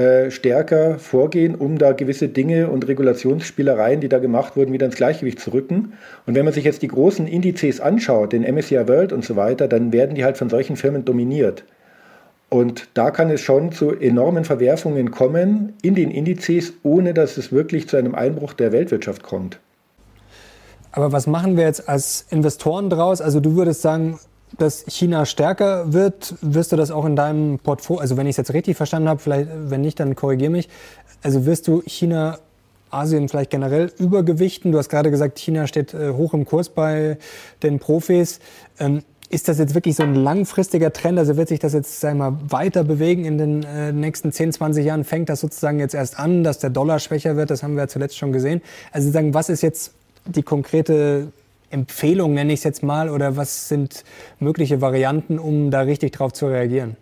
äh, 0.00 0.30
stärker 0.30 0.98
vorgehen, 0.98 1.54
um 1.54 1.76
da 1.76 1.92
gewisse 1.92 2.28
Dinge 2.28 2.70
und 2.70 2.88
Regulationsspielereien, 2.88 4.00
die 4.00 4.08
da 4.08 4.18
gemacht 4.18 4.56
wurden, 4.56 4.72
wieder 4.72 4.86
ins 4.86 4.96
Gleichgewicht 4.96 5.38
zu 5.38 5.52
rücken. 5.52 5.92
Und 6.24 6.34
wenn 6.34 6.46
man 6.46 6.54
sich 6.54 6.64
jetzt 6.64 6.80
die 6.80 6.88
großen 6.88 7.26
Indizes 7.26 7.80
anschaut, 7.80 8.32
den 8.32 8.42
MSCI 8.42 8.88
World 8.88 9.12
und 9.12 9.26
so 9.26 9.36
weiter, 9.36 9.68
dann 9.68 9.92
werden 9.92 10.14
die 10.14 10.24
halt 10.24 10.38
von 10.38 10.48
solchen 10.48 10.76
Firmen 10.76 11.04
dominiert. 11.04 11.64
Und 12.48 12.88
da 12.94 13.10
kann 13.10 13.28
es 13.30 13.42
schon 13.42 13.72
zu 13.72 13.90
enormen 13.90 14.44
Verwerfungen 14.44 15.10
kommen 15.10 15.74
in 15.82 15.94
den 15.94 16.10
Indizes, 16.10 16.72
ohne 16.82 17.12
dass 17.12 17.36
es 17.36 17.52
wirklich 17.52 17.86
zu 17.86 17.98
einem 17.98 18.14
Einbruch 18.14 18.54
der 18.54 18.72
Weltwirtschaft 18.72 19.22
kommt. 19.22 19.60
Aber 20.92 21.12
was 21.12 21.26
machen 21.26 21.58
wir 21.58 21.64
jetzt 21.64 21.90
als 21.90 22.24
Investoren 22.30 22.88
draus? 22.88 23.20
Also 23.20 23.40
du 23.40 23.54
würdest 23.54 23.82
sagen, 23.82 24.18
dass 24.58 24.84
China 24.88 25.26
stärker 25.26 25.92
wird, 25.92 26.34
wirst 26.42 26.72
du 26.72 26.76
das 26.76 26.90
auch 26.90 27.04
in 27.04 27.16
deinem 27.16 27.58
Portfolio, 27.58 28.00
also 28.00 28.16
wenn 28.16 28.26
ich 28.26 28.32
es 28.32 28.36
jetzt 28.38 28.52
richtig 28.52 28.76
verstanden 28.76 29.08
habe, 29.08 29.20
vielleicht, 29.20 29.48
wenn 29.52 29.80
nicht, 29.80 30.00
dann 30.00 30.14
korrigiere 30.14 30.50
mich. 30.50 30.68
Also 31.22 31.46
wirst 31.46 31.68
du 31.68 31.82
China, 31.86 32.38
Asien 32.90 33.28
vielleicht 33.28 33.50
generell 33.50 33.92
übergewichten? 33.98 34.72
Du 34.72 34.78
hast 34.78 34.88
gerade 34.88 35.10
gesagt, 35.10 35.38
China 35.38 35.66
steht 35.66 35.94
äh, 35.94 36.10
hoch 36.10 36.34
im 36.34 36.44
Kurs 36.44 36.68
bei 36.68 37.18
den 37.62 37.78
Profis. 37.78 38.40
Ähm, 38.78 39.02
ist 39.28 39.46
das 39.46 39.58
jetzt 39.58 39.74
wirklich 39.74 39.94
so 39.94 40.02
ein 40.02 40.16
langfristiger 40.16 40.92
Trend? 40.92 41.18
Also 41.18 41.36
wird 41.36 41.48
sich 41.48 41.60
das 41.60 41.72
jetzt, 41.72 42.00
sag 42.00 42.16
mal, 42.16 42.36
weiter 42.48 42.82
bewegen 42.82 43.24
in 43.24 43.38
den 43.38 43.62
äh, 43.62 43.92
nächsten 43.92 44.32
10, 44.32 44.54
20 44.54 44.84
Jahren? 44.84 45.04
Fängt 45.04 45.28
das 45.28 45.40
sozusagen 45.40 45.78
jetzt 45.78 45.94
erst 45.94 46.18
an, 46.18 46.42
dass 46.42 46.58
der 46.58 46.70
Dollar 46.70 46.98
schwächer 46.98 47.36
wird? 47.36 47.50
Das 47.50 47.62
haben 47.62 47.74
wir 47.74 47.82
ja 47.82 47.88
zuletzt 47.88 48.18
schon 48.18 48.32
gesehen. 48.32 48.60
Also 48.90 49.10
sagen, 49.10 49.32
was 49.32 49.48
ist 49.48 49.62
jetzt 49.62 49.94
die 50.26 50.42
konkrete 50.42 51.28
Empfehlung, 51.70 52.34
nenne 52.34 52.52
ich 52.52 52.60
es 52.60 52.64
jetzt 52.64 52.82
mal, 52.82 53.08
oder 53.08 53.36
was 53.36 53.68
sind 53.68 54.04
mögliche 54.38 54.80
Varianten, 54.80 55.38
um 55.38 55.70
da 55.70 55.80
richtig 55.82 56.12
drauf 56.12 56.32
zu 56.32 56.46
reagieren? 56.46 56.96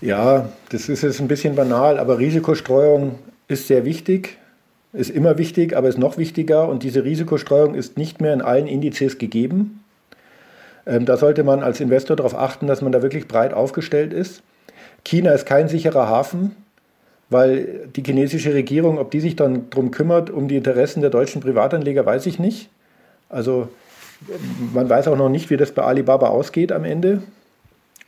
Ja, 0.00 0.50
das 0.68 0.88
ist 0.88 1.02
jetzt 1.02 1.20
ein 1.20 1.28
bisschen 1.28 1.54
banal, 1.54 1.98
aber 1.98 2.18
Risikostreuung 2.18 3.18
ist 3.48 3.66
sehr 3.66 3.84
wichtig, 3.84 4.38
ist 4.92 5.10
immer 5.10 5.38
wichtig, 5.38 5.76
aber 5.76 5.88
ist 5.88 5.98
noch 5.98 6.18
wichtiger 6.18 6.68
und 6.68 6.82
diese 6.82 7.04
Risikostreuung 7.04 7.74
ist 7.74 7.96
nicht 7.96 8.20
mehr 8.20 8.34
in 8.34 8.42
allen 8.42 8.66
Indizes 8.66 9.18
gegeben. 9.18 9.82
Ähm, 10.86 11.06
da 11.06 11.16
sollte 11.16 11.44
man 11.44 11.62
als 11.62 11.80
Investor 11.80 12.16
darauf 12.16 12.36
achten, 12.36 12.66
dass 12.66 12.82
man 12.82 12.92
da 12.92 13.02
wirklich 13.02 13.26
breit 13.26 13.54
aufgestellt 13.54 14.12
ist. 14.12 14.42
China 15.04 15.32
ist 15.32 15.46
kein 15.46 15.68
sicherer 15.68 16.08
Hafen, 16.08 16.54
weil 17.28 17.88
die 17.94 18.02
chinesische 18.02 18.54
Regierung, 18.54 18.98
ob 18.98 19.10
die 19.10 19.20
sich 19.20 19.36
dann 19.36 19.68
darum 19.70 19.90
kümmert, 19.90 20.30
um 20.30 20.48
die 20.48 20.56
Interessen 20.56 21.00
der 21.00 21.10
deutschen 21.10 21.40
Privatanleger, 21.40 22.06
weiß 22.06 22.26
ich 22.26 22.38
nicht. 22.38 22.70
Also 23.28 23.68
man 24.72 24.88
weiß 24.88 25.08
auch 25.08 25.16
noch 25.16 25.28
nicht, 25.28 25.50
wie 25.50 25.56
das 25.56 25.72
bei 25.72 25.82
Alibaba 25.82 26.28
ausgeht 26.28 26.72
am 26.72 26.84
Ende. 26.84 27.22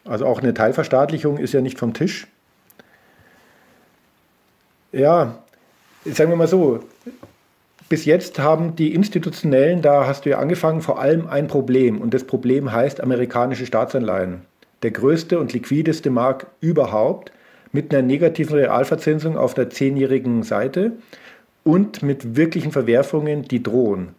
Also 0.04 0.26
auch 0.26 0.40
eine 0.40 0.54
Teilverstaatlichung 0.54 1.38
ist 1.38 1.52
ja 1.52 1.60
nicht 1.60 1.78
vom 1.78 1.92
Tisch. 1.92 2.26
Ja, 4.92 5.42
sagen 6.04 6.30
wir 6.30 6.36
mal 6.36 6.48
so, 6.48 6.80
bis 7.88 8.04
jetzt 8.04 8.38
haben 8.38 8.76
die 8.76 8.94
Institutionellen, 8.94 9.82
da 9.82 10.06
hast 10.06 10.24
du 10.24 10.30
ja 10.30 10.38
angefangen, 10.38 10.80
vor 10.80 10.98
allem 10.98 11.26
ein 11.26 11.46
Problem. 11.46 12.00
Und 12.00 12.14
das 12.14 12.24
Problem 12.24 12.72
heißt 12.72 13.00
amerikanische 13.00 13.66
Staatsanleihen. 13.66 14.42
Der 14.82 14.92
größte 14.92 15.38
und 15.38 15.52
liquideste 15.52 16.10
Markt 16.10 16.46
überhaupt 16.60 17.32
mit 17.72 17.92
einer 17.92 18.02
negativen 18.02 18.56
Realverzinsung 18.56 19.36
auf 19.36 19.54
der 19.54 19.70
zehnjährigen 19.70 20.42
Seite 20.42 20.92
und 21.64 22.02
mit 22.02 22.36
wirklichen 22.36 22.72
Verwerfungen, 22.72 23.42
die 23.42 23.62
drohen. 23.62 24.10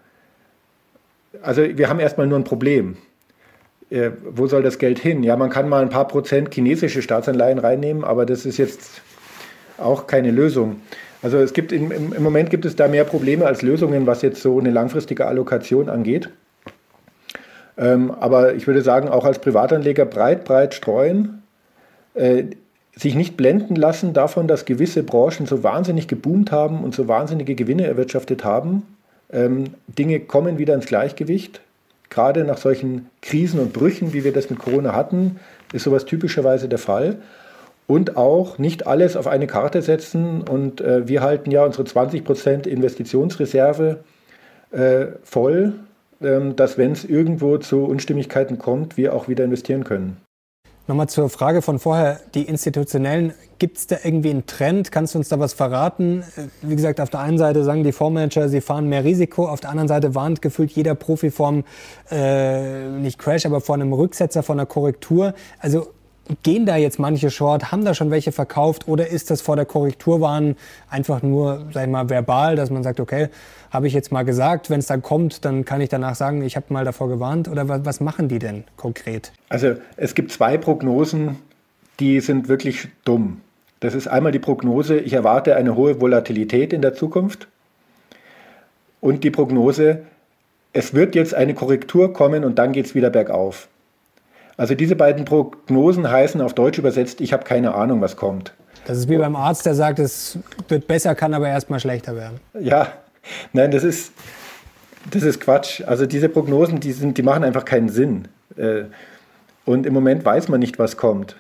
Also 1.41 1.63
wir 1.63 1.89
haben 1.89 1.99
erstmal 1.99 2.27
nur 2.27 2.39
ein 2.39 2.43
Problem. 2.43 2.97
Äh, 3.89 4.12
wo 4.23 4.47
soll 4.47 4.62
das 4.62 4.77
Geld 4.77 4.99
hin? 4.99 5.23
Ja, 5.23 5.35
man 5.35 5.49
kann 5.49 5.67
mal 5.67 5.81
ein 5.81 5.89
paar 5.89 6.07
Prozent 6.07 6.53
chinesische 6.53 7.01
Staatsanleihen 7.01 7.59
reinnehmen, 7.59 8.03
aber 8.03 8.25
das 8.25 8.45
ist 8.45 8.57
jetzt 8.57 9.01
auch 9.77 10.07
keine 10.07 10.31
Lösung. 10.31 10.81
Also 11.21 11.38
es 11.38 11.53
gibt 11.53 11.71
im, 11.71 11.91
im 11.91 12.23
Moment 12.23 12.49
gibt 12.49 12.65
es 12.65 12.75
da 12.75 12.88
mehr 12.88 13.03
Probleme 13.03 13.45
als 13.45 13.62
Lösungen, 13.62 14.05
was 14.05 14.21
jetzt 14.21 14.41
so 14.41 14.59
eine 14.59 14.69
langfristige 14.69 15.25
Allokation 15.25 15.89
angeht. 15.89 16.29
Ähm, 17.77 18.12
aber 18.12 18.53
ich 18.53 18.67
würde 18.67 18.81
sagen, 18.81 19.09
auch 19.09 19.25
als 19.25 19.39
Privatanleger 19.39 20.05
breit, 20.05 20.45
breit 20.45 20.73
streuen. 20.73 21.41
Äh, 22.13 22.45
sich 22.99 23.15
nicht 23.15 23.38
blenden 23.38 23.75
lassen 23.75 24.13
davon, 24.13 24.47
dass 24.47 24.65
gewisse 24.65 25.03
Branchen 25.03 25.45
so 25.45 25.63
wahnsinnig 25.63 26.07
geboomt 26.07 26.51
haben 26.51 26.83
und 26.83 26.93
so 26.93 27.07
wahnsinnige 27.07 27.55
Gewinne 27.55 27.85
erwirtschaftet 27.85 28.43
haben. 28.43 28.83
Ähm, 29.31 29.65
Dinge 29.88 30.19
kommen 30.19 30.57
wieder 30.57 30.73
ins 30.73 30.85
Gleichgewicht. 30.85 31.62
Gerade 32.09 32.43
nach 32.43 32.57
solchen 32.57 33.09
Krisen 33.21 33.59
und 33.59 33.71
Brüchen, 33.71 34.13
wie 34.13 34.23
wir 34.23 34.33
das 34.33 34.49
mit 34.49 34.59
Corona 34.59 34.93
hatten, 34.93 35.39
ist 35.71 35.83
sowas 35.83 36.05
typischerweise 36.05 36.67
der 36.67 36.79
Fall. 36.79 37.17
und 37.88 38.17
auch 38.17 38.59
nicht 38.59 38.85
alles 38.85 39.17
auf 39.17 39.25
eine 39.25 39.47
Karte 39.47 39.81
setzen. 39.81 40.43
Und 40.43 40.79
äh, 40.79 41.07
wir 41.07 41.23
halten 41.23 41.49
ja 41.49 41.65
unsere 41.65 41.83
20% 41.83 42.67
Investitionsreserve 42.67 44.03
äh, 44.71 45.07
voll, 45.23 45.73
ähm, 46.21 46.55
dass 46.55 46.77
wenn 46.77 46.91
es 46.91 47.03
irgendwo 47.03 47.57
zu 47.57 47.85
Unstimmigkeiten 47.85 48.59
kommt, 48.59 48.95
wir 48.95 49.15
auch 49.15 49.27
wieder 49.27 49.43
investieren 49.43 49.85
können. 49.85 50.17
Nochmal 50.89 51.08
zur 51.08 51.30
Frage 51.30 51.62
von 51.62 51.78
vorher, 51.78 52.19
die 52.34 52.45
institutionellen, 52.45 53.34
gibt 53.60 53.78
es 53.78 53.86
da 53.86 53.97
irgendwie 54.04 54.32
einen 54.32 54.47
Trend? 54.47 54.91
Kannst 54.91 55.13
du 55.13 55.19
uns 55.19 55.30
da 55.30 55.39
was 55.39 55.54
verraten? 55.54 56.23
Wie 56.63 56.75
gesagt, 56.75 56.99
auf 56.99 57.12
der 57.12 57.19
einen 57.19 57.38
Seite 57.38 57.63
sagen 57.63 57.84
die 57.84 57.91
Fondsmanager, 57.91 58.49
sie 58.49 58.60
fahren 58.60 58.89
mehr 58.89 59.04
Risiko, 59.04 59.47
auf 59.47 59.60
der 59.60 59.69
anderen 59.69 59.88
Seite 59.88 60.15
warnt 60.15 60.41
gefühlt 60.41 60.71
jeder 60.71 60.95
Profi 60.95 61.30
vom, 61.30 61.63
äh, 62.10 62.88
nicht 62.89 63.19
Crash, 63.19 63.45
aber 63.45 63.62
vor 63.62 63.75
einem 63.75 63.93
Rücksetzer, 63.93 64.41
von 64.41 64.60
einer 64.60 64.65
Korrektur. 64.65 65.36
Also 65.60 65.89
gehen 66.44 66.65
da 66.65 66.78
jetzt 66.78 67.00
manche 67.00 67.30
Short, 67.30 67.72
haben 67.72 67.84
da 67.86 67.94
schon 67.94 68.12
welche 68.12 68.32
verkauft 68.32 68.88
oder 68.88 69.08
ist 69.08 69.32
das 69.32 69.42
vor 69.42 69.56
der 69.56 69.65
Korrekturwarn 69.65 70.56
einfach 70.89 71.22
nur, 71.22 71.65
sag 71.74 71.86
ich 71.86 71.89
mal, 71.89 72.10
verbal, 72.10 72.56
dass 72.56 72.70
man 72.70 72.84
sagt, 72.84 73.00
okay, 73.00 73.30
habe 73.72 73.88
ich 73.88 73.94
jetzt 73.94 74.12
mal 74.12 74.24
gesagt, 74.24 74.70
wenn 74.70 74.80
es 74.80 74.88
dann 74.88 75.02
kommt, 75.02 75.46
dann 75.46 75.65
kann 75.65 75.82
ich 75.82 75.89
danach 75.89 76.15
sagen, 76.15 76.42
ich 76.44 76.56
habe 76.56 76.68
mal 76.70 76.86
davor 76.86 77.10
gewarnt 77.10 77.48
oder 77.48 77.86
was 77.86 78.00
machen 78.00 78.28
die 78.28 78.39
denn 78.39 78.63
konkret? 78.78 79.32
Also 79.50 79.76
es 79.98 80.15
gibt 80.15 80.32
zwei 80.32 80.58
Prognosen, 80.58 81.38
die 82.00 82.20
sind 82.20 82.48
wirklich 82.48 82.88
dumm. 83.06 83.42
Das 83.80 83.94
ist 83.94 84.08
einmal 84.08 84.32
die 84.32 84.39
Prognose, 84.39 85.00
ich 85.00 85.13
erwarte 85.13 85.56
eine 85.56 85.76
hohe 85.76 86.02
Volatilität 86.02 86.74
in 86.74 86.82
der 86.82 86.94
Zukunft 86.94 87.48
und 89.00 89.24
die 89.24 89.32
Prognose, 89.32 90.04
es 90.74 90.94
wird 90.94 91.15
jetzt 91.15 91.34
eine 91.34 91.54
Korrektur 91.54 92.13
kommen 92.13 92.44
und 92.44 92.60
dann 92.60 92.74
geht 92.74 92.88
es 92.88 92.96
wieder 92.96 93.10
bergauf. 93.10 93.68
Also 94.60 94.76
diese 94.76 94.98
beiden 94.98 95.24
Prognosen 95.24 96.12
heißen 96.12 96.41
auf 96.41 96.54
Deutsch 96.54 96.78
übersetzt, 96.78 97.22
ich 97.22 97.32
habe 97.32 97.45
keine 97.45 97.76
Ahnung, 97.76 98.02
was 98.02 98.17
kommt. 98.17 98.54
Das 98.84 98.98
ist 98.98 99.08
wie 99.08 99.15
beim 99.15 99.38
Arzt, 99.38 99.65
der 99.65 99.74
sagt, 99.74 100.00
es 100.00 100.38
wird 100.67 100.86
besser, 100.86 101.15
kann 101.15 101.34
aber 101.34 101.48
erstmal 101.48 101.80
schlechter 101.80 102.17
werden. 102.17 102.41
Ja, 102.60 102.89
nein, 103.54 103.72
das 103.72 103.86
ist, 103.86 104.12
das 105.12 105.24
ist 105.24 105.39
Quatsch. 105.39 105.82
Also 105.88 106.06
diese 106.06 106.28
Prognosen, 106.28 106.82
die, 106.82 106.91
sind, 106.91 107.17
die 107.17 107.24
machen 107.24 107.45
einfach 107.45 107.63
keinen 107.63 107.88
Sinn. 107.88 108.28
Äh, 108.58 108.84
und 109.63 109.86
im 109.86 109.93
Moment 109.93 110.26
weiß 110.26 110.50
man 110.50 110.60
nicht, 110.60 110.78
was 110.78 110.98
kommt. 110.98 111.38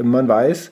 Man 0.00 0.28
weiß, 0.28 0.70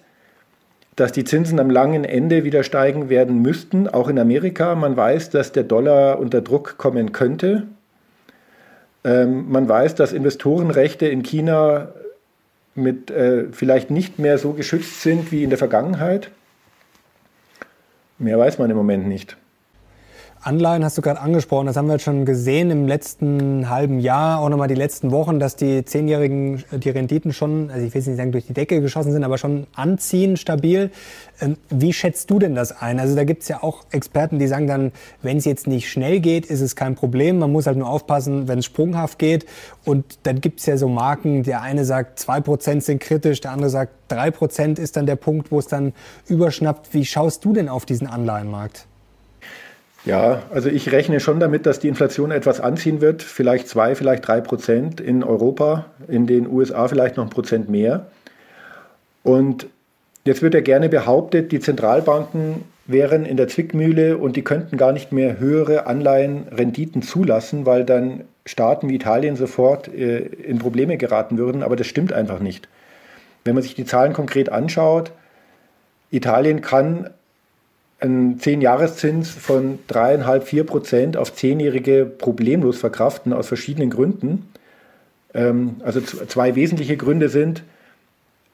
dass 0.94 1.10
die 1.10 1.24
Zinsen 1.24 1.58
am 1.58 1.68
langen 1.68 2.04
Ende 2.04 2.44
wieder 2.44 2.62
steigen 2.62 3.08
werden 3.08 3.42
müssten, 3.42 3.88
auch 3.88 4.06
in 4.06 4.20
Amerika. 4.20 4.76
Man 4.76 4.96
weiß, 4.96 5.30
dass 5.30 5.50
der 5.50 5.64
Dollar 5.64 6.20
unter 6.20 6.42
Druck 6.42 6.78
kommen 6.78 7.10
könnte. 7.10 7.66
Ähm, 9.08 9.50
man 9.50 9.66
weiß, 9.66 9.94
dass 9.94 10.12
Investorenrechte 10.12 11.06
in 11.06 11.22
China 11.22 11.88
mit 12.74 13.10
äh, 13.10 13.46
vielleicht 13.52 13.90
nicht 13.90 14.18
mehr 14.18 14.36
so 14.36 14.52
geschützt 14.52 15.00
sind 15.00 15.32
wie 15.32 15.44
in 15.44 15.48
der 15.48 15.58
Vergangenheit. 15.58 16.30
Mehr 18.18 18.38
weiß 18.38 18.58
man 18.58 18.68
im 18.70 18.76
Moment 18.76 19.08
nicht. 19.08 19.38
Anleihen 20.42 20.84
hast 20.84 20.96
du 20.96 21.02
gerade 21.02 21.20
angesprochen. 21.20 21.66
Das 21.66 21.76
haben 21.76 21.86
wir 21.86 21.94
jetzt 21.94 22.04
schon 22.04 22.24
gesehen 22.24 22.70
im 22.70 22.86
letzten 22.86 23.68
halben 23.68 23.98
Jahr, 23.98 24.40
auch 24.40 24.48
nochmal 24.48 24.68
die 24.68 24.74
letzten 24.74 25.10
Wochen, 25.10 25.40
dass 25.40 25.56
die 25.56 25.84
Zehnjährigen, 25.84 26.64
äh, 26.70 26.78
die 26.78 26.90
Renditen 26.90 27.32
schon, 27.32 27.70
also 27.70 27.84
ich 27.84 27.94
will 27.94 28.02
nicht 28.02 28.16
sagen 28.16 28.32
durch 28.32 28.46
die 28.46 28.52
Decke 28.52 28.80
geschossen 28.80 29.12
sind, 29.12 29.24
aber 29.24 29.38
schon 29.38 29.66
anziehen, 29.74 30.36
stabil. 30.36 30.90
Ähm, 31.40 31.56
wie 31.70 31.92
schätzt 31.92 32.30
du 32.30 32.38
denn 32.38 32.54
das 32.54 32.80
ein? 32.80 33.00
Also 33.00 33.16
da 33.16 33.24
gibt 33.24 33.42
es 33.42 33.48
ja 33.48 33.62
auch 33.62 33.84
Experten, 33.90 34.38
die 34.38 34.46
sagen 34.46 34.66
dann, 34.66 34.92
wenn 35.22 35.38
es 35.38 35.44
jetzt 35.44 35.66
nicht 35.66 35.90
schnell 35.90 36.20
geht, 36.20 36.46
ist 36.46 36.60
es 36.60 36.76
kein 36.76 36.94
Problem. 36.94 37.38
Man 37.38 37.50
muss 37.50 37.66
halt 37.66 37.76
nur 37.76 37.88
aufpassen, 37.88 38.48
wenn 38.48 38.60
es 38.60 38.64
sprunghaft 38.64 39.18
geht. 39.18 39.46
Und 39.84 40.18
dann 40.22 40.40
gibt 40.40 40.60
es 40.60 40.66
ja 40.66 40.76
so 40.76 40.88
Marken, 40.88 41.42
der 41.42 41.62
eine 41.62 41.84
sagt, 41.84 42.18
zwei 42.18 42.40
Prozent 42.40 42.84
sind 42.84 43.00
kritisch, 43.00 43.40
der 43.40 43.52
andere 43.52 43.70
sagt, 43.70 43.92
drei 44.08 44.30
Prozent 44.30 44.78
ist 44.78 44.96
dann 44.96 45.06
der 45.06 45.16
Punkt, 45.16 45.50
wo 45.50 45.58
es 45.58 45.66
dann 45.66 45.92
überschnappt. 46.28 46.94
Wie 46.94 47.04
schaust 47.04 47.44
du 47.44 47.52
denn 47.52 47.68
auf 47.68 47.86
diesen 47.86 48.06
Anleihenmarkt? 48.06 48.86
Ja, 50.04 50.42
also 50.50 50.68
ich 50.68 50.92
rechne 50.92 51.20
schon 51.20 51.40
damit, 51.40 51.66
dass 51.66 51.80
die 51.80 51.88
Inflation 51.88 52.30
etwas 52.30 52.60
anziehen 52.60 53.00
wird, 53.00 53.22
vielleicht 53.22 53.68
zwei, 53.68 53.94
vielleicht 53.94 54.26
drei 54.26 54.40
Prozent 54.40 55.00
in 55.00 55.24
Europa, 55.24 55.86
in 56.06 56.26
den 56.26 56.46
USA 56.46 56.88
vielleicht 56.88 57.16
noch 57.16 57.24
ein 57.24 57.30
Prozent 57.30 57.68
mehr. 57.68 58.06
Und 59.22 59.66
jetzt 60.24 60.40
wird 60.40 60.54
ja 60.54 60.60
gerne 60.60 60.88
behauptet, 60.88 61.52
die 61.52 61.60
Zentralbanken 61.60 62.64
wären 62.86 63.26
in 63.26 63.36
der 63.36 63.48
Zwickmühle 63.48 64.16
und 64.16 64.36
die 64.36 64.42
könnten 64.42 64.78
gar 64.78 64.92
nicht 64.92 65.12
mehr 65.12 65.38
höhere 65.38 65.86
Anleihenrenditen 65.86 67.02
zulassen, 67.02 67.66
weil 67.66 67.84
dann 67.84 68.24
Staaten 68.46 68.88
wie 68.88 68.94
Italien 68.94 69.36
sofort 69.36 69.88
äh, 69.88 70.20
in 70.20 70.58
Probleme 70.58 70.96
geraten 70.96 71.36
würden. 71.36 71.62
Aber 71.62 71.76
das 71.76 71.86
stimmt 71.86 72.14
einfach 72.14 72.40
nicht. 72.40 72.68
Wenn 73.44 73.54
man 73.54 73.62
sich 73.62 73.74
die 73.74 73.84
Zahlen 73.84 74.14
konkret 74.14 74.50
anschaut, 74.50 75.12
Italien 76.10 76.62
kann 76.62 77.10
einen 78.00 78.38
Zehn-Jahreszins 78.38 79.30
von 79.30 79.80
dreieinhalb, 79.88 80.44
vier 80.44 80.64
Prozent 80.64 81.16
auf 81.16 81.34
Zehnjährige 81.34 82.06
problemlos 82.06 82.78
verkraften 82.78 83.32
aus 83.32 83.48
verschiedenen 83.48 83.90
Gründen. 83.90 84.48
Ähm, 85.34 85.76
also 85.82 86.00
zwei 86.00 86.54
wesentliche 86.54 86.96
Gründe 86.96 87.28
sind, 87.28 87.64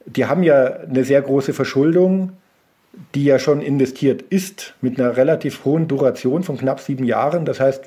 die 0.07 0.26
haben 0.26 0.42
ja 0.42 0.64
eine 0.64 1.04
sehr 1.04 1.22
große 1.22 1.52
Verschuldung, 1.52 2.33
die 3.14 3.24
ja 3.24 3.38
schon 3.38 3.61
investiert 3.61 4.22
ist 4.22 4.74
mit 4.80 5.00
einer 5.00 5.16
relativ 5.16 5.64
hohen 5.64 5.88
Duration 5.88 6.42
von 6.42 6.59
knapp 6.59 6.80
sieben 6.80 7.04
Jahren. 7.04 7.44
Das 7.44 7.61
heißt, 7.61 7.85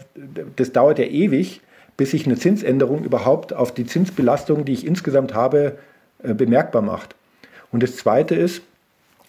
das 0.56 0.72
dauert 0.74 1.00
ja 1.00 1.06
ewig, 1.06 1.62
bis 1.96 2.12
sich 2.12 2.26
eine 2.26 2.36
Zinsänderung 2.36 3.04
überhaupt 3.04 3.54
auf 3.54 3.74
die 3.74 3.86
Zinsbelastung, 3.86 4.66
die 4.66 4.74
ich 4.74 4.86
insgesamt 4.86 5.34
habe, 5.34 5.78
äh, 6.22 6.34
bemerkbar 6.34 6.82
macht. 6.82 7.16
Und 7.72 7.84
das 7.84 7.96
Zweite 7.96 8.36
ist, 8.36 8.62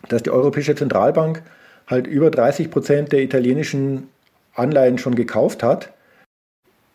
dass 0.09 0.23
die 0.23 0.31
Europäische 0.31 0.75
Zentralbank 0.75 1.43
halt 1.89 2.07
über 2.07 2.31
30 2.31 2.71
Prozent 2.71 3.13
der 3.13 3.21
italienischen 3.21 4.09
Anleihen 4.55 4.99
schon 4.99 5.15
gekauft 5.15 5.63
hat, 5.63 5.93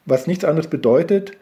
was 0.05 0.27
nichts 0.27 0.45
anderes 0.45 0.67
bedeutet, 0.67 1.33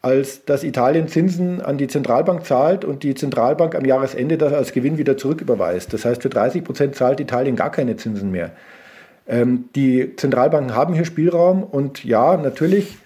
als 0.00 0.44
dass 0.44 0.62
Italien 0.62 1.08
Zinsen 1.08 1.60
an 1.60 1.78
die 1.78 1.88
Zentralbank 1.88 2.44
zahlt 2.44 2.84
und 2.84 3.02
die 3.02 3.14
Zentralbank 3.14 3.74
am 3.74 3.84
Jahresende 3.84 4.38
das 4.38 4.52
als 4.52 4.72
Gewinn 4.72 4.98
wieder 4.98 5.16
zurücküberweist. 5.16 5.92
Das 5.92 6.04
heißt, 6.04 6.22
für 6.22 6.28
30 6.28 6.62
Prozent 6.62 6.94
zahlt 6.94 7.18
Italien 7.18 7.56
gar 7.56 7.72
keine 7.72 7.96
Zinsen 7.96 8.30
mehr. 8.30 8.52
Ähm, 9.26 9.68
die 9.74 10.14
Zentralbanken 10.16 10.74
haben 10.74 10.94
hier 10.94 11.04
Spielraum 11.04 11.64
und 11.64 12.04
ja, 12.04 12.36
natürlich 12.36 12.96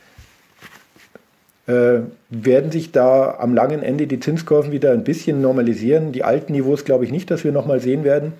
äh, 1.66 2.00
werden 2.28 2.70
sich 2.70 2.92
da 2.92 3.36
am 3.38 3.54
langen 3.54 3.82
Ende 3.82 4.06
die 4.06 4.20
Zinskurven 4.20 4.72
wieder 4.72 4.92
ein 4.92 5.04
bisschen 5.04 5.40
normalisieren. 5.40 6.12
Die 6.12 6.24
alten 6.24 6.52
Niveaus 6.52 6.84
glaube 6.84 7.04
ich 7.04 7.10
nicht, 7.10 7.30
dass 7.30 7.44
wir 7.44 7.52
nochmal 7.52 7.80
sehen 7.80 8.04
werden. 8.04 8.34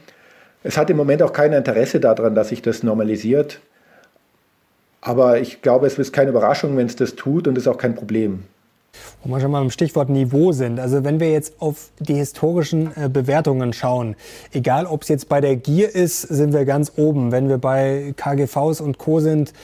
Es 0.65 0.77
hat 0.77 0.91
im 0.91 0.97
Moment 0.97 1.23
auch 1.23 1.33
kein 1.33 1.53
Interesse 1.53 2.01
daran, 2.01 2.35
dass 2.35 2.49
sich 2.49 2.63
das 2.63 2.83
normalisiert. 2.83 3.61
Aber 5.01 5.41
ich 5.41 5.63
glaube, 5.63 5.87
es 5.87 5.99
ist 5.99 6.13
keine 6.13 6.31
Überraschung, 6.31 6.77
wenn 6.77 6.87
es 6.87 6.95
das 6.95 7.17
tut 7.17 7.49
und 7.49 7.59
es 7.59 7.65
ist 7.65 7.69
auch 7.69 7.79
kein 7.79 7.95
Problem. 7.95 8.45
Wo 9.25 9.31
wir 9.31 9.41
schon 9.41 9.51
mal 9.51 9.63
im 9.63 9.71
Stichwort 9.71 10.11
Niveau 10.11 10.53
sind. 10.53 10.79
Also 10.79 11.03
wenn 11.03 11.19
wir 11.19 11.31
jetzt 11.33 11.55
auf 11.61 11.91
die 11.99 12.15
historischen 12.15 12.93
äh, 12.97 13.09
Bewertungen 13.09 13.73
schauen, 13.73 14.17
egal 14.53 14.87
ob 14.87 15.03
es 15.03 15.09
jetzt 15.09 15.29
bei 15.29 15.41
der 15.41 15.57
Gier 15.57 15.95
ist, 15.95 16.23
sind 16.23 16.53
wir 16.53 16.65
ganz 16.65 16.93
oben. 16.97 17.33
Wenn 17.33 17.49
wir 17.49 17.59
bei 17.59 18.15
KGVs 18.17 18.81
und 18.81 18.99
Co. 18.99 19.21
sind, 19.21 19.55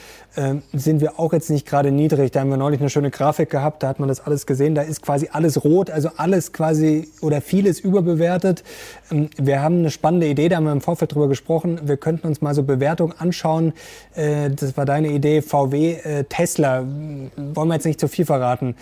sind 0.73 1.01
wir 1.01 1.19
auch 1.19 1.33
jetzt 1.33 1.49
nicht 1.49 1.65
gerade 1.67 1.91
niedrig. 1.91 2.31
Da 2.31 2.41
haben 2.41 2.49
wir 2.49 2.57
neulich 2.57 2.79
eine 2.79 2.89
schöne 2.89 3.11
Grafik 3.11 3.49
gehabt, 3.49 3.83
da 3.83 3.87
hat 3.87 3.99
man 3.99 4.07
das 4.07 4.25
alles 4.25 4.45
gesehen. 4.45 4.75
Da 4.75 4.83
ist 4.83 5.01
quasi 5.01 5.29
alles 5.31 5.63
rot, 5.63 5.89
also 5.89 6.09
alles 6.17 6.53
quasi 6.53 7.09
oder 7.21 7.41
vieles 7.41 7.79
überbewertet. 7.79 8.63
Ähm, 9.11 9.29
wir 9.37 9.61
haben 9.61 9.79
eine 9.79 9.91
spannende 9.91 10.27
Idee, 10.27 10.49
da 10.49 10.57
haben 10.57 10.65
wir 10.65 10.71
im 10.71 10.81
Vorfeld 10.81 11.13
drüber 11.13 11.27
gesprochen. 11.27 11.81
Wir 11.83 11.97
könnten 11.97 12.27
uns 12.27 12.41
mal 12.41 12.53
so 12.53 12.63
Bewertungen 12.63 13.13
anschauen. 13.17 13.73
Äh, 14.15 14.51
das 14.51 14.77
war 14.77 14.85
deine 14.85 15.09
Idee, 15.09 15.41
VW, 15.41 15.93
äh, 15.93 16.23
Tesla. 16.25 16.83
Wollen 16.83 17.67
wir 17.67 17.73
jetzt 17.73 17.85
nicht 17.85 17.99
zu 17.99 18.07
viel 18.07 18.25
verraten. 18.25 18.75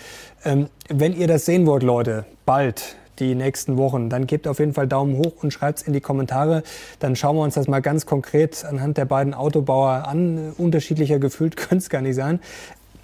Ähm, 0.44 0.68
wenn 0.88 1.16
ihr 1.16 1.26
das 1.26 1.44
sehen 1.44 1.66
wollt, 1.66 1.82
Leute, 1.82 2.24
bald, 2.46 2.96
die 3.18 3.34
nächsten 3.34 3.76
Wochen, 3.76 4.08
dann 4.10 4.26
gebt 4.26 4.46
auf 4.48 4.58
jeden 4.58 4.74
Fall 4.74 4.86
Daumen 4.86 5.16
hoch 5.16 5.42
und 5.42 5.52
schreibt 5.52 5.80
es 5.80 5.86
in 5.86 5.92
die 5.92 6.00
Kommentare. 6.00 6.62
Dann 6.98 7.16
schauen 7.16 7.36
wir 7.36 7.42
uns 7.42 7.54
das 7.54 7.68
mal 7.68 7.80
ganz 7.80 8.06
konkret 8.06 8.64
anhand 8.64 8.96
der 8.96 9.04
beiden 9.04 9.34
Autobauer 9.34 10.06
an. 10.06 10.52
Unterschiedlicher 10.56 11.18
gefühlt 11.18 11.56
könnte 11.56 11.78
es 11.78 11.90
gar 11.90 12.02
nicht 12.02 12.16
sein. 12.16 12.40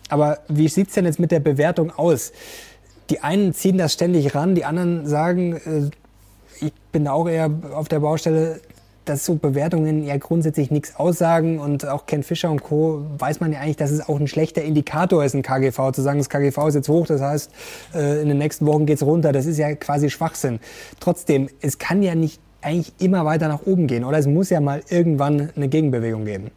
Aber 0.08 0.38
wie 0.48 0.68
sieht 0.68 0.88
es 0.88 0.94
denn 0.94 1.04
jetzt 1.04 1.18
mit 1.18 1.30
der 1.30 1.40
Bewertung 1.40 1.90
aus? 1.90 2.32
Die 3.10 3.20
einen 3.20 3.52
ziehen 3.52 3.78
das 3.78 3.92
ständig 3.92 4.34
ran, 4.34 4.54
die 4.54 4.64
anderen 4.64 5.06
sagen, 5.06 5.56
äh, 5.56 5.90
ich 6.64 6.72
bin 6.92 7.08
auch 7.08 7.28
eher 7.28 7.50
auf 7.74 7.88
der 7.88 8.00
Baustelle, 8.00 8.60
dass 9.04 9.24
so 9.24 9.34
Bewertungen 9.36 10.04
ja 10.04 10.16
grundsätzlich 10.16 10.70
nichts 10.70 10.96
aussagen 10.96 11.58
und 11.58 11.86
auch 11.86 12.06
Ken 12.06 12.22
Fischer 12.22 12.50
und 12.50 12.62
Co. 12.62 13.04
weiß 13.18 13.40
man 13.40 13.52
ja 13.52 13.60
eigentlich, 13.60 13.76
dass 13.76 13.90
es 13.90 14.08
auch 14.08 14.18
ein 14.18 14.26
schlechter 14.26 14.62
Indikator 14.62 15.24
ist, 15.24 15.34
ein 15.34 15.42
KGV. 15.42 15.92
Zu 15.92 16.02
sagen, 16.02 16.18
das 16.18 16.28
KGV 16.28 16.68
ist 16.68 16.74
jetzt 16.74 16.88
hoch, 16.88 17.06
das 17.06 17.20
heißt, 17.20 17.50
äh, 17.94 18.22
in 18.22 18.28
den 18.28 18.38
nächsten 18.38 18.66
Wochen 18.66 18.86
geht's 18.86 19.02
runter, 19.02 19.32
das 19.32 19.46
ist 19.46 19.58
ja 19.58 19.74
quasi 19.74 20.10
Schwachsinn. 20.10 20.60
Trotzdem, 21.00 21.48
es 21.60 21.78
kann 21.78 22.02
ja 22.02 22.14
nicht 22.14 22.40
eigentlich 22.62 22.94
immer 22.98 23.24
weiter 23.24 23.48
nach 23.48 23.66
oben 23.66 23.86
gehen 23.86 24.04
oder 24.04 24.18
es 24.18 24.26
muss 24.26 24.50
ja 24.50 24.60
mal 24.60 24.82
irgendwann 24.88 25.50
eine 25.54 25.68
Gegenbewegung 25.68 26.24
geben. 26.24 26.50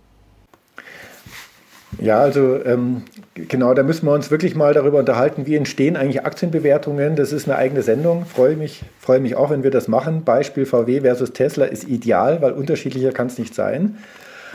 Ja, 1.99 2.19
also 2.19 2.63
ähm, 2.63 3.03
Genau, 3.47 3.75
da 3.75 3.83
müssen 3.83 4.07
wir 4.07 4.13
uns 4.13 4.31
wirklich 4.31 4.55
mal 4.55 4.73
darüber 4.73 4.97
unterhalten, 4.97 5.45
wie 5.45 5.55
entstehen 5.55 5.95
eigentlich 5.95 6.25
Aktienbewertungen. 6.25 7.15
Das 7.15 7.31
ist 7.31 7.47
eine 7.47 7.55
eigene 7.55 7.83
Sendung. 7.83 8.25
Freue 8.25 8.55
mich, 8.55 8.81
freue 8.99 9.19
mich 9.19 9.35
auch, 9.35 9.51
wenn 9.51 9.61
wir 9.61 9.69
das 9.69 9.87
machen. 9.87 10.23
Beispiel 10.23 10.65
VW 10.65 11.01
versus 11.01 11.33
Tesla 11.33 11.65
ist 11.65 11.87
ideal, 11.87 12.41
weil 12.41 12.53
unterschiedlicher 12.53 13.11
kann 13.11 13.27
es 13.27 13.37
nicht 13.37 13.53
sein. 13.53 13.97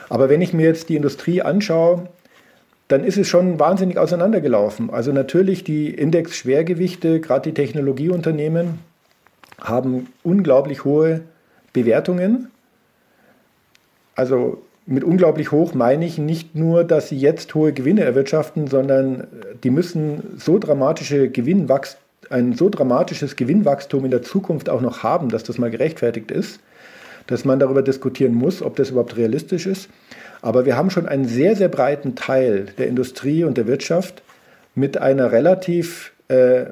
Aber 0.09 0.29
wenn 0.29 0.41
ich 0.41 0.53
mir 0.53 0.67
jetzt 0.67 0.89
die 0.89 0.97
Industrie 0.97 1.43
anschaue, 1.43 2.09
dann 2.89 3.05
ist 3.05 3.19
es 3.19 3.29
schon 3.29 3.61
wahnsinnig 3.61 3.99
auseinandergelaufen. 3.99 4.91
Also 4.91 5.13
natürlich 5.13 5.63
die 5.63 5.91
Index-Schwergewichte, 5.91 7.21
gerade 7.21 7.51
die 7.51 7.55
Technologieunternehmen, 7.55 8.81
haben 9.61 10.09
unglaublich 10.25 10.85
hohe 10.85 11.21
Bewertungen. 11.73 12.51
Also 14.17 14.63
mit 14.87 15.05
unglaublich 15.05 15.53
hoch 15.53 15.75
meine 15.75 16.05
ich 16.05 16.19
nicht 16.19 16.55
nur, 16.55 16.85
dass 16.85 17.09
sie 17.09 17.17
jetzt 17.17 17.55
hohe 17.55 17.73
Gewinne 17.73 18.03
erwirtschaften, 18.03 18.67
sondern 18.67 19.27
die 19.63 19.71
müssen 19.71 20.35
so 20.37 20.59
dramatische 20.59 21.29
Gewinnwachst 21.29 21.99
ein 22.31 22.55
so 22.55 22.69
dramatisches 22.69 23.37
Gewinnwachstum 23.37 24.05
in 24.05 24.11
der 24.11 24.23
Zukunft 24.23 24.69
auch 24.69 24.81
noch 24.81 25.03
haben, 25.03 25.29
dass 25.29 25.45
das 25.45 25.59
mal 25.59 25.71
gerechtfertigt 25.71 26.31
ist, 26.31 26.61
dass 27.27 27.45
man 27.45 27.61
darüber 27.61 27.83
diskutieren 27.83 28.35
muss, 28.35 28.63
ob 28.63 28.77
das 28.77 28.91
überhaupt 28.91 29.17
realistisch 29.17 29.67
ist. 29.67 29.89
Aber 30.41 30.65
wir 30.65 30.77
haben 30.77 30.91
schon 30.91 31.07
einen 31.07 31.27
sehr, 31.27 31.55
sehr 31.55 31.69
breiten 31.69 32.15
Teil 32.15 32.67
der 32.79 32.89
Industrie 32.89 33.45
und 33.45 33.57
der 33.59 33.67
Wirtschaft 33.67 34.23
mit 34.75 34.99
einer 34.99 35.31
relativ 35.31 36.13
äh, 36.29 36.65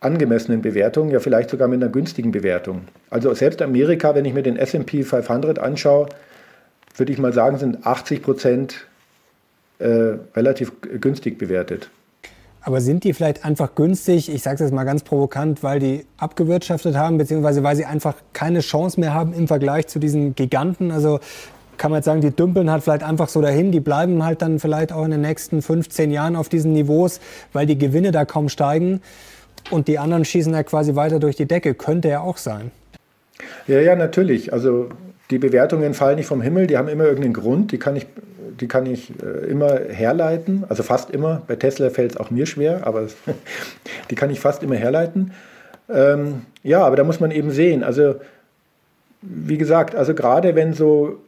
angemessenen 0.00 0.60
Bewertung, 0.60 1.10
ja 1.10 1.20
vielleicht 1.20 1.50
sogar 1.50 1.68
mit 1.68 1.82
einer 1.82 1.90
günstigen 1.90 2.32
Bewertung. 2.32 2.82
Also 3.08 3.32
selbst 3.32 3.62
Amerika, 3.62 4.14
wenn 4.14 4.24
ich 4.24 4.34
mir 4.34 4.42
den 4.42 4.56
SP 4.58 5.02
500 5.02 5.58
anschaue, 5.58 6.08
würde 6.96 7.12
ich 7.12 7.18
mal 7.18 7.32
sagen, 7.32 7.58
sind 7.58 7.86
80 7.86 8.22
Prozent 8.22 8.86
äh, 9.78 10.16
relativ 10.34 10.72
günstig 11.00 11.38
bewertet. 11.38 11.90
Aber 12.62 12.80
sind 12.80 13.04
die 13.04 13.12
vielleicht 13.12 13.44
einfach 13.44 13.76
günstig, 13.76 14.28
ich 14.28 14.42
sage 14.42 14.54
es 14.54 14.60
jetzt 14.60 14.72
mal 14.72 14.82
ganz 14.82 15.04
provokant, 15.04 15.62
weil 15.62 15.78
die 15.78 16.04
abgewirtschaftet 16.16 16.96
haben, 16.96 17.16
beziehungsweise 17.16 17.62
weil 17.62 17.76
sie 17.76 17.84
einfach 17.84 18.16
keine 18.32 18.58
Chance 18.58 18.98
mehr 18.98 19.14
haben 19.14 19.32
im 19.34 19.46
Vergleich 19.46 19.86
zu 19.86 20.00
diesen 20.00 20.34
Giganten? 20.34 20.90
Also 20.90 21.20
kann 21.76 21.92
man 21.92 21.98
jetzt 21.98 22.06
sagen, 22.06 22.22
die 22.22 22.30
dümpeln 22.30 22.68
halt 22.70 22.82
vielleicht 22.82 23.04
einfach 23.04 23.28
so 23.28 23.40
dahin, 23.40 23.70
die 23.70 23.78
bleiben 23.78 24.24
halt 24.24 24.42
dann 24.42 24.58
vielleicht 24.58 24.92
auch 24.92 25.04
in 25.04 25.12
den 25.12 25.20
nächsten 25.20 25.62
15 25.62 26.10
Jahren 26.10 26.34
auf 26.34 26.48
diesen 26.48 26.72
Niveaus, 26.72 27.20
weil 27.52 27.66
die 27.66 27.78
Gewinne 27.78 28.10
da 28.10 28.24
kaum 28.24 28.48
steigen 28.48 29.00
und 29.70 29.86
die 29.86 29.98
anderen 29.98 30.24
schießen 30.24 30.52
ja 30.52 30.62
quasi 30.62 30.96
weiter 30.96 31.20
durch 31.20 31.36
die 31.36 31.46
Decke. 31.46 31.74
Könnte 31.74 32.08
ja 32.08 32.20
auch 32.20 32.36
sein. 32.36 32.72
Ja, 33.66 33.80
ja, 33.80 33.94
natürlich. 33.94 34.52
Also 34.52 34.88
die 35.30 35.38
Bewertungen 35.38 35.94
fallen 35.94 36.16
nicht 36.16 36.26
vom 36.26 36.40
Himmel, 36.40 36.66
die 36.66 36.76
haben 36.76 36.88
immer 36.88 37.04
irgendeinen 37.04 37.34
Grund, 37.34 37.72
die 37.72 37.78
kann 37.78 37.96
ich, 37.96 38.06
die 38.60 38.68
kann 38.68 38.86
ich 38.86 39.12
äh, 39.22 39.46
immer 39.46 39.78
herleiten, 39.88 40.64
also 40.68 40.82
fast 40.82 41.10
immer. 41.10 41.42
Bei 41.46 41.56
Tesla 41.56 41.90
fällt 41.90 42.12
es 42.12 42.16
auch 42.16 42.30
mir 42.30 42.46
schwer, 42.46 42.86
aber 42.86 43.06
die 44.10 44.14
kann 44.14 44.30
ich 44.30 44.40
fast 44.40 44.62
immer 44.62 44.76
herleiten. 44.76 45.32
Ähm, 45.88 46.42
ja, 46.62 46.84
aber 46.84 46.96
da 46.96 47.04
muss 47.04 47.20
man 47.20 47.30
eben 47.30 47.50
sehen, 47.50 47.84
also 47.84 48.16
wie 49.22 49.58
gesagt, 49.58 49.94
also 49.94 50.14
gerade 50.14 50.54
wenn 50.54 50.72
so 50.72 51.20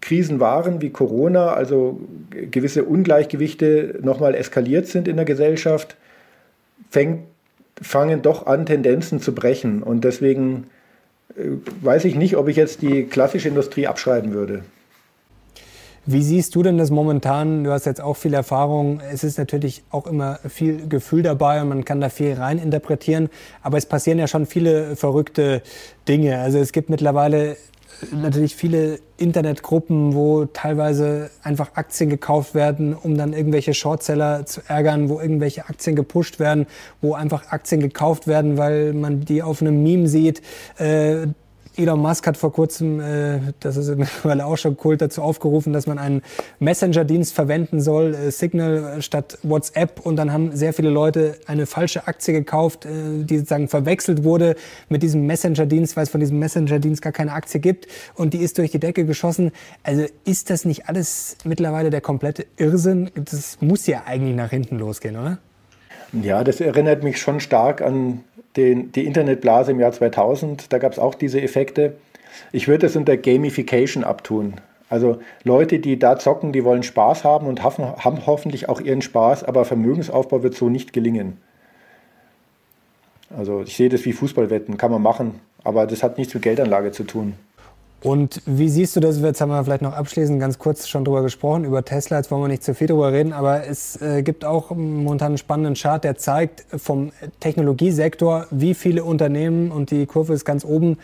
Krisen 0.00 0.40
waren 0.40 0.82
wie 0.82 0.90
Corona, 0.90 1.52
also 1.52 2.00
gewisse 2.30 2.84
Ungleichgewichte 2.84 4.00
nochmal 4.02 4.34
eskaliert 4.34 4.86
sind 4.86 5.08
in 5.08 5.16
der 5.16 5.24
Gesellschaft, 5.24 5.96
fängt, 6.90 7.24
fangen 7.80 8.20
doch 8.22 8.46
an, 8.46 8.66
Tendenzen 8.66 9.20
zu 9.20 9.34
brechen. 9.34 9.82
Und 9.82 10.04
deswegen 10.04 10.66
weiß 11.80 12.04
ich 12.04 12.14
nicht, 12.14 12.36
ob 12.36 12.48
ich 12.48 12.56
jetzt 12.56 12.82
die 12.82 13.04
klassische 13.04 13.48
Industrie 13.48 13.86
abschreiben 13.86 14.32
würde. 14.32 14.62
Wie 16.04 16.22
siehst 16.22 16.56
du 16.56 16.64
denn 16.64 16.78
das 16.78 16.90
momentan? 16.90 17.62
Du 17.62 17.70
hast 17.70 17.86
jetzt 17.86 18.00
auch 18.00 18.16
viel 18.16 18.34
Erfahrung. 18.34 19.00
Es 19.12 19.22
ist 19.22 19.38
natürlich 19.38 19.84
auch 19.90 20.08
immer 20.08 20.40
viel 20.48 20.88
Gefühl 20.88 21.22
dabei 21.22 21.62
und 21.62 21.68
man 21.68 21.84
kann 21.84 22.00
da 22.00 22.08
viel 22.08 22.34
reininterpretieren. 22.34 23.30
Aber 23.62 23.78
es 23.78 23.86
passieren 23.86 24.18
ja 24.18 24.26
schon 24.26 24.46
viele 24.46 24.96
verrückte 24.96 25.62
Dinge. 26.08 26.40
Also 26.40 26.58
es 26.58 26.72
gibt 26.72 26.90
mittlerweile 26.90 27.56
natürlich 28.10 28.56
viele 28.56 28.98
Internetgruppen, 29.16 30.14
wo 30.14 30.46
teilweise 30.46 31.30
einfach 31.42 31.72
Aktien 31.74 32.10
gekauft 32.10 32.54
werden, 32.54 32.94
um 32.94 33.16
dann 33.16 33.32
irgendwelche 33.32 33.74
Shortseller 33.74 34.46
zu 34.46 34.60
ärgern, 34.66 35.08
wo 35.08 35.20
irgendwelche 35.20 35.68
Aktien 35.68 35.94
gepusht 35.96 36.38
werden, 36.38 36.66
wo 37.00 37.14
einfach 37.14 37.52
Aktien 37.52 37.80
gekauft 37.80 38.26
werden, 38.26 38.58
weil 38.58 38.92
man 38.92 39.20
die 39.20 39.42
auf 39.42 39.60
einem 39.62 39.82
Meme 39.82 40.08
sieht. 40.08 40.42
Äh, 40.78 41.28
Elon 41.76 42.00
Musk 42.00 42.26
hat 42.26 42.36
vor 42.36 42.52
kurzem, 42.52 43.00
äh, 43.00 43.40
das 43.60 43.76
ist 43.76 43.88
mittlerweile 43.96 44.46
auch 44.46 44.56
schon 44.56 44.76
Kult, 44.76 45.00
dazu 45.00 45.22
aufgerufen, 45.22 45.72
dass 45.72 45.86
man 45.86 45.98
einen 45.98 46.22
Messenger-Dienst 46.58 47.34
verwenden 47.34 47.80
soll, 47.80 48.14
äh, 48.14 48.30
Signal 48.30 49.00
statt 49.00 49.38
WhatsApp. 49.42 50.00
Und 50.04 50.16
dann 50.16 50.32
haben 50.32 50.54
sehr 50.54 50.72
viele 50.72 50.90
Leute 50.90 51.36
eine 51.46 51.66
falsche 51.66 52.06
Aktie 52.06 52.34
gekauft, 52.34 52.84
äh, 52.84 53.24
die 53.24 53.38
sozusagen 53.38 53.68
verwechselt 53.68 54.24
wurde 54.24 54.56
mit 54.88 55.02
diesem 55.02 55.26
Messenger-Dienst, 55.26 55.96
weil 55.96 56.04
es 56.04 56.10
von 56.10 56.20
diesem 56.20 56.38
Messenger-Dienst 56.38 57.00
gar 57.00 57.12
keine 57.12 57.32
Aktie 57.32 57.60
gibt. 57.60 57.86
Und 58.14 58.34
die 58.34 58.38
ist 58.38 58.58
durch 58.58 58.70
die 58.70 58.80
Decke 58.80 59.04
geschossen. 59.04 59.52
Also 59.82 60.04
ist 60.24 60.50
das 60.50 60.64
nicht 60.64 60.88
alles 60.88 61.36
mittlerweile 61.44 61.90
der 61.90 62.00
komplette 62.00 62.46
Irrsinn? 62.56 63.10
Das 63.14 63.58
muss 63.60 63.86
ja 63.86 64.02
eigentlich 64.06 64.36
nach 64.36 64.50
hinten 64.50 64.78
losgehen, 64.78 65.16
oder? 65.16 65.38
Ja, 66.12 66.44
das 66.44 66.60
erinnert 66.60 67.02
mich 67.02 67.18
schon 67.18 67.40
stark 67.40 67.80
an 67.80 68.22
den, 68.56 68.92
die 68.92 69.06
Internetblase 69.06 69.72
im 69.72 69.80
Jahr 69.80 69.92
2000, 69.92 70.72
da 70.72 70.78
gab 70.78 70.92
es 70.92 70.98
auch 70.98 71.14
diese 71.14 71.40
Effekte. 71.40 71.94
Ich 72.52 72.68
würde 72.68 72.86
es 72.86 72.96
unter 72.96 73.16
Gamification 73.16 74.04
abtun. 74.04 74.54
Also 74.88 75.20
Leute, 75.42 75.78
die 75.78 75.98
da 75.98 76.18
zocken, 76.18 76.52
die 76.52 76.64
wollen 76.64 76.82
Spaß 76.82 77.24
haben 77.24 77.46
und 77.46 77.62
haben 77.62 78.26
hoffentlich 78.26 78.68
auch 78.68 78.80
ihren 78.80 79.00
Spaß, 79.00 79.44
aber 79.44 79.64
Vermögensaufbau 79.64 80.42
wird 80.42 80.54
so 80.54 80.68
nicht 80.68 80.92
gelingen. 80.92 81.38
Also 83.34 83.62
ich 83.62 83.76
sehe 83.76 83.88
das 83.88 84.04
wie 84.04 84.12
Fußballwetten, 84.12 84.76
kann 84.76 84.90
man 84.90 85.00
machen, 85.00 85.40
aber 85.64 85.86
das 85.86 86.02
hat 86.02 86.18
nichts 86.18 86.34
mit 86.34 86.42
Geldanlage 86.42 86.92
zu 86.92 87.04
tun. 87.04 87.34
Und 88.02 88.42
wie 88.46 88.68
siehst 88.68 88.96
du 88.96 89.00
das? 89.00 89.20
Jetzt 89.20 89.40
haben 89.40 89.50
wir 89.50 89.62
vielleicht 89.62 89.82
noch 89.82 89.92
abschließend 89.92 90.40
ganz 90.40 90.58
kurz 90.58 90.88
schon 90.88 91.04
drüber 91.04 91.22
gesprochen, 91.22 91.64
über 91.64 91.84
Tesla. 91.84 92.16
Jetzt 92.16 92.30
wollen 92.30 92.42
wir 92.42 92.48
nicht 92.48 92.64
zu 92.64 92.74
viel 92.74 92.88
drüber 92.88 93.12
reden, 93.12 93.32
aber 93.32 93.66
es 93.66 94.00
äh, 94.02 94.22
gibt 94.22 94.44
auch 94.44 94.70
momentan 94.70 95.28
einen 95.28 95.38
spannenden 95.38 95.74
Chart, 95.74 96.02
der 96.02 96.16
zeigt 96.16 96.64
vom 96.76 97.12
Technologiesektor, 97.38 98.46
wie 98.50 98.74
viele 98.74 99.04
Unternehmen, 99.04 99.70
und 99.70 99.92
die 99.92 100.06
Kurve 100.06 100.32
ist 100.32 100.44
ganz 100.44 100.64
oben, 100.64 100.98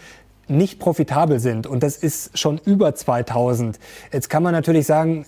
nicht 0.49 0.81
profitabel 0.81 1.39
sind. 1.39 1.67
Und 1.67 1.83
das 1.83 1.97
ist 1.97 2.37
schon 2.37 2.59
über 2.65 2.95
2000. 2.95 3.79
Jetzt 4.13 4.29
kann 4.29 4.43
man 4.43 4.53
natürlich 4.53 4.87
sagen, 4.87 5.25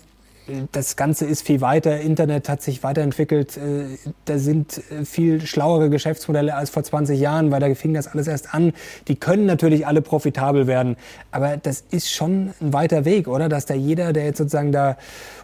das 0.71 0.95
Ganze 0.95 1.25
ist 1.25 1.45
viel 1.45 1.61
weiter, 1.61 1.99
Internet 1.99 2.49
hat 2.49 2.61
sich 2.61 2.83
weiterentwickelt, 2.83 3.57
äh, 3.57 3.97
da 4.25 4.37
sind 4.37 4.81
äh, 4.91 5.05
viel 5.05 5.45
schlauere 5.45 5.89
Geschäftsmodelle 5.89 6.55
als 6.55 6.69
vor 6.69 6.83
20 6.83 7.19
Jahren, 7.19 7.51
weil 7.51 7.59
da 7.59 7.73
fing 7.75 7.93
das 7.93 8.07
alles 8.07 8.27
erst 8.27 8.53
an. 8.53 8.73
Die 9.07 9.15
können 9.15 9.45
natürlich 9.45 9.85
alle 9.87 10.01
profitabel 10.01 10.67
werden, 10.67 10.97
aber 11.31 11.57
das 11.57 11.83
ist 11.91 12.11
schon 12.11 12.53
ein 12.59 12.73
weiter 12.73 13.05
Weg, 13.05 13.27
oder? 13.27 13.49
Dass 13.49 13.65
da 13.65 13.73
jeder, 13.73 14.13
der 14.13 14.25
jetzt 14.25 14.37
sozusagen 14.37 14.71
da 14.71 14.97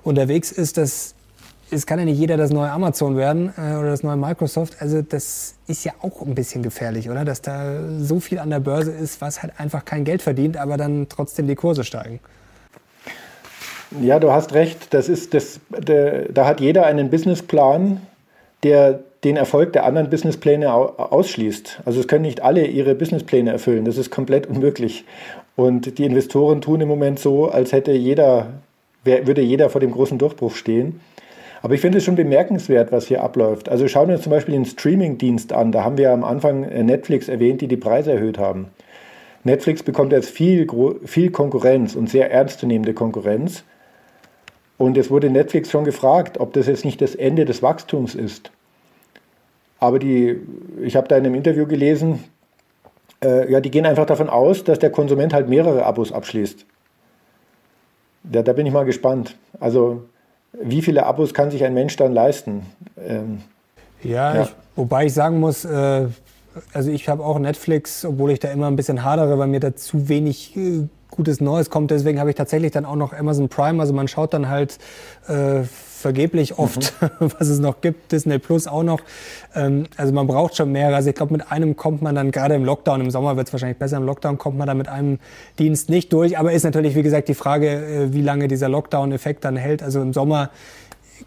unterwegs 0.03 0.51
ist, 0.51 0.77
das 0.77 1.13
es 1.69 1.85
kann 1.85 1.99
ja 1.99 2.05
nicht 2.05 2.17
jeder 2.17 2.37
das 2.37 2.51
neue 2.51 2.71
Amazon 2.71 3.17
werden 3.17 3.51
äh, 3.57 3.75
oder 3.75 3.89
das 3.89 4.01
neue 4.01 4.15
Microsoft. 4.15 4.77
Also 4.79 5.01
das 5.01 5.55
ist 5.67 5.83
ja 5.83 5.91
auch 6.01 6.21
ein 6.21 6.33
bisschen 6.33 6.63
gefährlich, 6.63 7.09
oder? 7.09 7.25
Dass 7.25 7.41
da 7.41 7.81
so 7.99 8.21
viel 8.21 8.39
an 8.39 8.49
der 8.49 8.61
Börse 8.61 8.91
ist, 8.91 9.19
was 9.19 9.43
halt 9.43 9.59
einfach 9.59 9.83
kein 9.83 10.05
Geld 10.05 10.21
verdient, 10.21 10.55
aber 10.55 10.77
dann 10.77 11.07
trotzdem 11.09 11.45
die 11.45 11.55
Kurse 11.55 11.83
steigen. 11.83 12.21
Ja, 14.01 14.19
du 14.19 14.31
hast 14.31 14.53
recht. 14.53 14.93
Das 14.93 15.09
ist 15.09 15.33
das, 15.33 15.59
der, 15.69 16.29
da 16.29 16.45
hat 16.45 16.59
jeder 16.59 16.85
einen 16.85 17.09
Businessplan, 17.09 18.01
der 18.63 18.99
den 19.23 19.37
Erfolg 19.37 19.73
der 19.73 19.85
anderen 19.85 20.09
Businesspläne 20.09 20.71
ausschließt. 20.73 21.81
Also 21.85 21.99
es 21.99 22.07
können 22.07 22.23
nicht 22.23 22.41
alle 22.41 22.65
ihre 22.65 22.95
Businesspläne 22.95 23.51
erfüllen. 23.51 23.85
Das 23.85 23.97
ist 23.97 24.11
komplett 24.11 24.47
unmöglich. 24.47 25.05
Und 25.55 25.97
die 25.97 26.05
Investoren 26.05 26.61
tun 26.61 26.81
im 26.81 26.87
Moment 26.87 27.19
so, 27.19 27.49
als 27.49 27.71
hätte 27.71 27.91
jeder, 27.91 28.47
würde 29.03 29.41
jeder 29.41 29.69
vor 29.69 29.81
dem 29.81 29.91
großen 29.91 30.17
Durchbruch 30.17 30.55
stehen. 30.55 30.99
Aber 31.63 31.73
ich 31.73 31.81
finde 31.81 31.97
es 31.97 32.03
schon 32.03 32.15
bemerkenswert, 32.15 32.91
was 32.91 33.07
hier 33.07 33.23
abläuft. 33.23 33.67
Also 33.67 33.87
schauen 33.87 34.07
wir 34.09 34.15
uns 34.15 34.23
zum 34.23 34.31
Beispiel 34.31 34.53
den 34.53 34.65
Streaming-Dienst 34.65 35.51
an. 35.53 35.71
Da 35.71 35.83
haben 35.83 35.97
wir 35.97 36.11
am 36.11 36.23
Anfang 36.23 36.61
Netflix 36.85 37.27
erwähnt, 37.27 37.61
die 37.61 37.67
die 37.67 37.77
Preise 37.77 38.11
erhöht 38.11 38.37
haben. 38.37 38.67
Netflix 39.43 39.81
bekommt 39.81 40.11
jetzt 40.11 40.29
viel, 40.29 40.67
viel 41.05 41.31
Konkurrenz 41.31 41.95
und 41.95 42.09
sehr 42.09 42.31
ernstzunehmende 42.31 42.93
Konkurrenz. 42.93 43.63
Und 44.77 44.97
es 44.97 45.09
wurde 45.09 45.29
Netflix 45.29 45.71
schon 45.71 45.85
gefragt, 45.85 46.39
ob 46.39 46.53
das 46.53 46.67
jetzt 46.67 46.85
nicht 46.85 47.01
das 47.01 47.15
Ende 47.15 47.45
des 47.45 47.63
Wachstums 47.63 48.13
ist. 48.15 48.51
Aber 49.79 49.99
die, 49.99 50.39
ich 50.81 50.95
habe 50.95 51.07
da 51.07 51.17
in 51.17 51.25
einem 51.25 51.35
Interview 51.35 51.65
gelesen, 51.65 52.23
äh, 53.23 53.51
ja, 53.51 53.59
die 53.59 53.71
gehen 53.71 53.85
einfach 53.85 54.05
davon 54.05 54.29
aus, 54.29 54.63
dass 54.63 54.79
der 54.79 54.91
Konsument 54.91 55.33
halt 55.33 55.49
mehrere 55.49 55.85
Abos 55.85 56.11
abschließt. 56.11 56.65
Ja, 58.31 58.43
da 58.43 58.53
bin 58.53 58.65
ich 58.65 58.73
mal 58.73 58.85
gespannt. 58.85 59.35
Also, 59.59 60.03
wie 60.61 60.81
viele 60.81 61.05
Abos 61.05 61.33
kann 61.33 61.51
sich 61.51 61.63
ein 61.63 61.73
Mensch 61.73 61.95
dann 61.95 62.13
leisten? 62.13 62.65
Ähm, 62.97 63.41
ja, 64.03 64.35
ja. 64.35 64.41
Ich, 64.43 64.55
wobei 64.75 65.05
ich 65.05 65.13
sagen 65.13 65.39
muss, 65.39 65.65
äh, 65.65 66.07
also 66.73 66.91
ich 66.91 67.07
habe 67.09 67.23
auch 67.23 67.39
Netflix, 67.39 68.05
obwohl 68.05 68.31
ich 68.31 68.39
da 68.39 68.49
immer 68.49 68.67
ein 68.67 68.75
bisschen 68.75 69.03
hadere, 69.03 69.37
weil 69.37 69.47
mir 69.47 69.59
da 69.59 69.75
zu 69.75 70.09
wenig 70.09 70.55
äh, 70.57 70.87
Gutes 71.09 71.41
Neues 71.41 71.69
kommt. 71.69 71.91
Deswegen 71.91 72.19
habe 72.19 72.29
ich 72.29 72.35
tatsächlich 72.35 72.71
dann 72.71 72.85
auch 72.85 72.95
noch 72.95 73.13
Amazon 73.13 73.49
Prime. 73.49 73.79
Also 73.79 73.93
man 73.93 74.07
schaut 74.07 74.33
dann 74.33 74.49
halt 74.49 74.77
äh, 75.27 75.63
vergeblich 75.63 76.57
oft, 76.59 76.93
mhm. 77.01 77.09
was 77.39 77.47
es 77.47 77.59
noch 77.59 77.81
gibt. 77.81 78.11
Disney 78.11 78.39
Plus 78.39 78.67
auch 78.67 78.83
noch. 78.83 78.99
Ähm, 79.55 79.85
also 79.97 80.13
man 80.13 80.27
braucht 80.27 80.55
schon 80.55 80.71
mehrere. 80.71 80.95
Also 80.95 81.09
ich 81.09 81.15
glaube, 81.15 81.33
mit 81.33 81.51
einem 81.51 81.75
kommt 81.75 82.01
man 82.01 82.15
dann 82.15 82.31
gerade 82.31 82.55
im 82.55 82.63
Lockdown, 82.63 83.01
im 83.01 83.11
Sommer 83.11 83.35
wird 83.35 83.47
es 83.47 83.53
wahrscheinlich 83.53 83.77
besser, 83.77 83.97
im 83.97 84.03
Lockdown 84.03 84.37
kommt 84.37 84.57
man 84.57 84.67
dann 84.67 84.77
mit 84.77 84.87
einem 84.87 85.19
Dienst 85.59 85.89
nicht 85.89 86.13
durch. 86.13 86.37
Aber 86.37 86.51
ist 86.51 86.63
natürlich, 86.63 86.95
wie 86.95 87.03
gesagt, 87.03 87.27
die 87.27 87.33
Frage, 87.33 87.69
äh, 87.69 88.13
wie 88.13 88.21
lange 88.21 88.47
dieser 88.47 88.69
Lockdown-Effekt 88.69 89.43
dann 89.45 89.55
hält. 89.55 89.81
Also 89.81 90.01
im 90.01 90.13
Sommer 90.13 90.49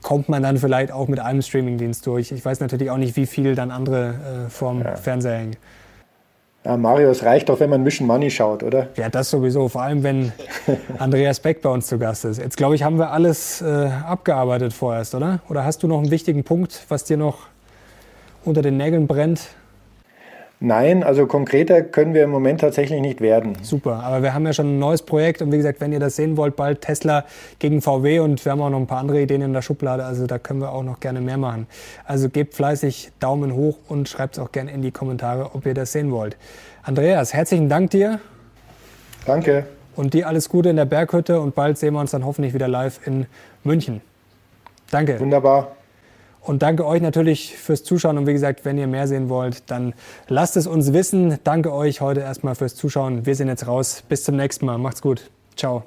kommt 0.03 0.29
man 0.29 0.43
dann 0.43 0.57
vielleicht 0.59 0.93
auch 0.93 1.09
mit 1.09 1.21
einem 1.21 1.43
Streamingdienst 1.43 2.07
durch. 2.07 2.33
Ich 2.33 2.45
weiß 2.45 2.61
natürlich 2.61 2.90
auch 2.90 2.97
nicht, 2.97 3.16
wie 3.16 3.27
viel 3.27 3.55
dann 3.55 3.71
andere 3.71 4.47
äh, 4.47 4.51
vorm 4.51 4.83
ja. 4.83 4.97
Fernseher 4.97 5.38
hängen. 5.38 5.57
Ja, 6.64 6.77
Mario, 6.77 7.11
es 7.11 7.25
reicht 7.25 7.49
doch, 7.49 7.59
wenn 7.59 7.70
man 7.70 7.83
Mission 7.83 8.07
Money 8.07 8.31
schaut, 8.31 8.62
oder? 8.62 8.88
Ja, 8.96 9.09
das 9.09 9.31
sowieso. 9.31 9.68
Vor 9.68 9.83
allem, 9.83 10.03
wenn 10.03 10.33
Andreas 10.99 11.40
Beck 11.40 11.62
bei 11.62 11.70
uns 11.70 11.87
zu 11.87 11.99
Gast 11.99 12.27
ist. 12.27 12.38
Jetzt, 12.38 12.59
glaube 12.59 12.75
ich, 12.75 12.83
haben 12.83 12.99
wir 12.99 13.12
alles 13.12 13.62
äh, 13.62 13.88
abgearbeitet 14.07 14.75
vorerst, 14.75 15.14
oder? 15.14 15.40
Oder 15.49 15.64
hast 15.64 15.83
du 15.83 15.88
noch 15.88 15.99
einen 15.99 16.11
wichtigen 16.11 16.44
Punkt, 16.44 16.85
was 16.88 17.05
dir 17.05 17.16
noch 17.16 17.46
unter 18.44 18.61
den 18.61 18.77
Nägeln 18.77 19.07
brennt? 19.07 19.40
Nein, 20.62 21.03
also 21.03 21.27
konkreter 21.27 21.81
können 21.81 22.12
wir 22.12 22.23
im 22.23 22.31
Moment 22.31 22.61
tatsächlich 22.61 23.01
nicht 23.01 23.23
werden. 23.23 23.57
Super, 23.62 24.03
aber 24.03 24.23
wir 24.23 24.35
haben 24.35 24.44
ja 24.44 24.53
schon 24.53 24.77
ein 24.77 24.79
neues 24.79 25.01
Projekt 25.01 25.40
und 25.40 25.51
wie 25.53 25.57
gesagt, 25.57 25.81
wenn 25.81 25.90
ihr 25.90 26.01
das 26.01 26.16
sehen 26.16 26.37
wollt, 26.37 26.55
bald 26.55 26.83
Tesla 26.83 27.25
gegen 27.59 27.81
VW 27.81 28.18
und 28.18 28.44
wir 28.44 28.53
haben 28.53 28.61
auch 28.61 28.68
noch 28.68 28.79
ein 28.79 28.87
paar 28.87 28.99
andere 28.99 29.23
Ideen 29.23 29.40
in 29.40 29.55
der 29.55 29.62
Schublade, 29.62 30.05
also 30.05 30.27
da 30.27 30.38
können 30.38 30.61
wir 30.61 30.73
auch 30.73 30.83
noch 30.83 31.01
gerne 31.01 31.23
mehr 31.23 31.38
machen. 31.38 31.66
Also 32.05 32.29
gebt 32.29 32.53
fleißig 32.53 33.11
Daumen 33.20 33.55
hoch 33.55 33.79
und 33.88 34.11
schreibt 34.11 34.37
es 34.37 34.38
auch 34.38 34.53
gerne 34.53 34.70
in 34.70 34.83
die 34.83 34.90
Kommentare, 34.90 35.55
ob 35.55 35.64
ihr 35.64 35.73
das 35.73 35.92
sehen 35.92 36.11
wollt. 36.11 36.37
Andreas, 36.83 37.33
herzlichen 37.33 37.70
Dank 37.70 37.90
dir. 37.92 38.20
Danke. 39.25 39.64
Und 39.96 40.12
dir 40.12 40.29
alles 40.29 40.51
Gute 40.51 40.68
in 40.68 40.77
der 40.77 40.85
Berghütte 40.85 41.40
und 41.40 41.55
bald 41.55 41.79
sehen 41.79 41.94
wir 41.94 42.01
uns 42.01 42.11
dann 42.11 42.27
hoffentlich 42.27 42.53
wieder 42.53 42.68
live 42.68 43.01
in 43.07 43.25
München. 43.64 44.03
Danke. 44.90 45.18
Wunderbar. 45.18 45.80
Und 46.42 46.62
danke 46.62 46.87
euch 46.87 47.03
natürlich 47.03 47.57
fürs 47.57 47.85
Zuschauen. 47.85 48.18
Und 48.18 48.26
wie 48.26 48.33
gesagt, 48.33 48.64
wenn 48.64 48.79
ihr 48.79 48.87
mehr 48.87 49.07
sehen 49.07 49.29
wollt, 49.29 49.70
dann 49.70 49.94
lasst 50.29 50.57
es 50.57 50.66
uns 50.66 50.92
wissen. 50.92 51.38
Danke 51.44 51.72
euch 51.72 52.00
heute 52.00 52.20
erstmal 52.20 52.55
fürs 52.55 52.74
Zuschauen. 52.74 53.26
Wir 53.26 53.35
sind 53.35 53.48
jetzt 53.48 53.66
raus. 53.66 54.03
Bis 54.09 54.24
zum 54.24 54.37
nächsten 54.37 54.66
Mal. 54.66 54.79
Macht's 54.79 55.03
gut. 55.03 55.31
Ciao. 55.57 55.85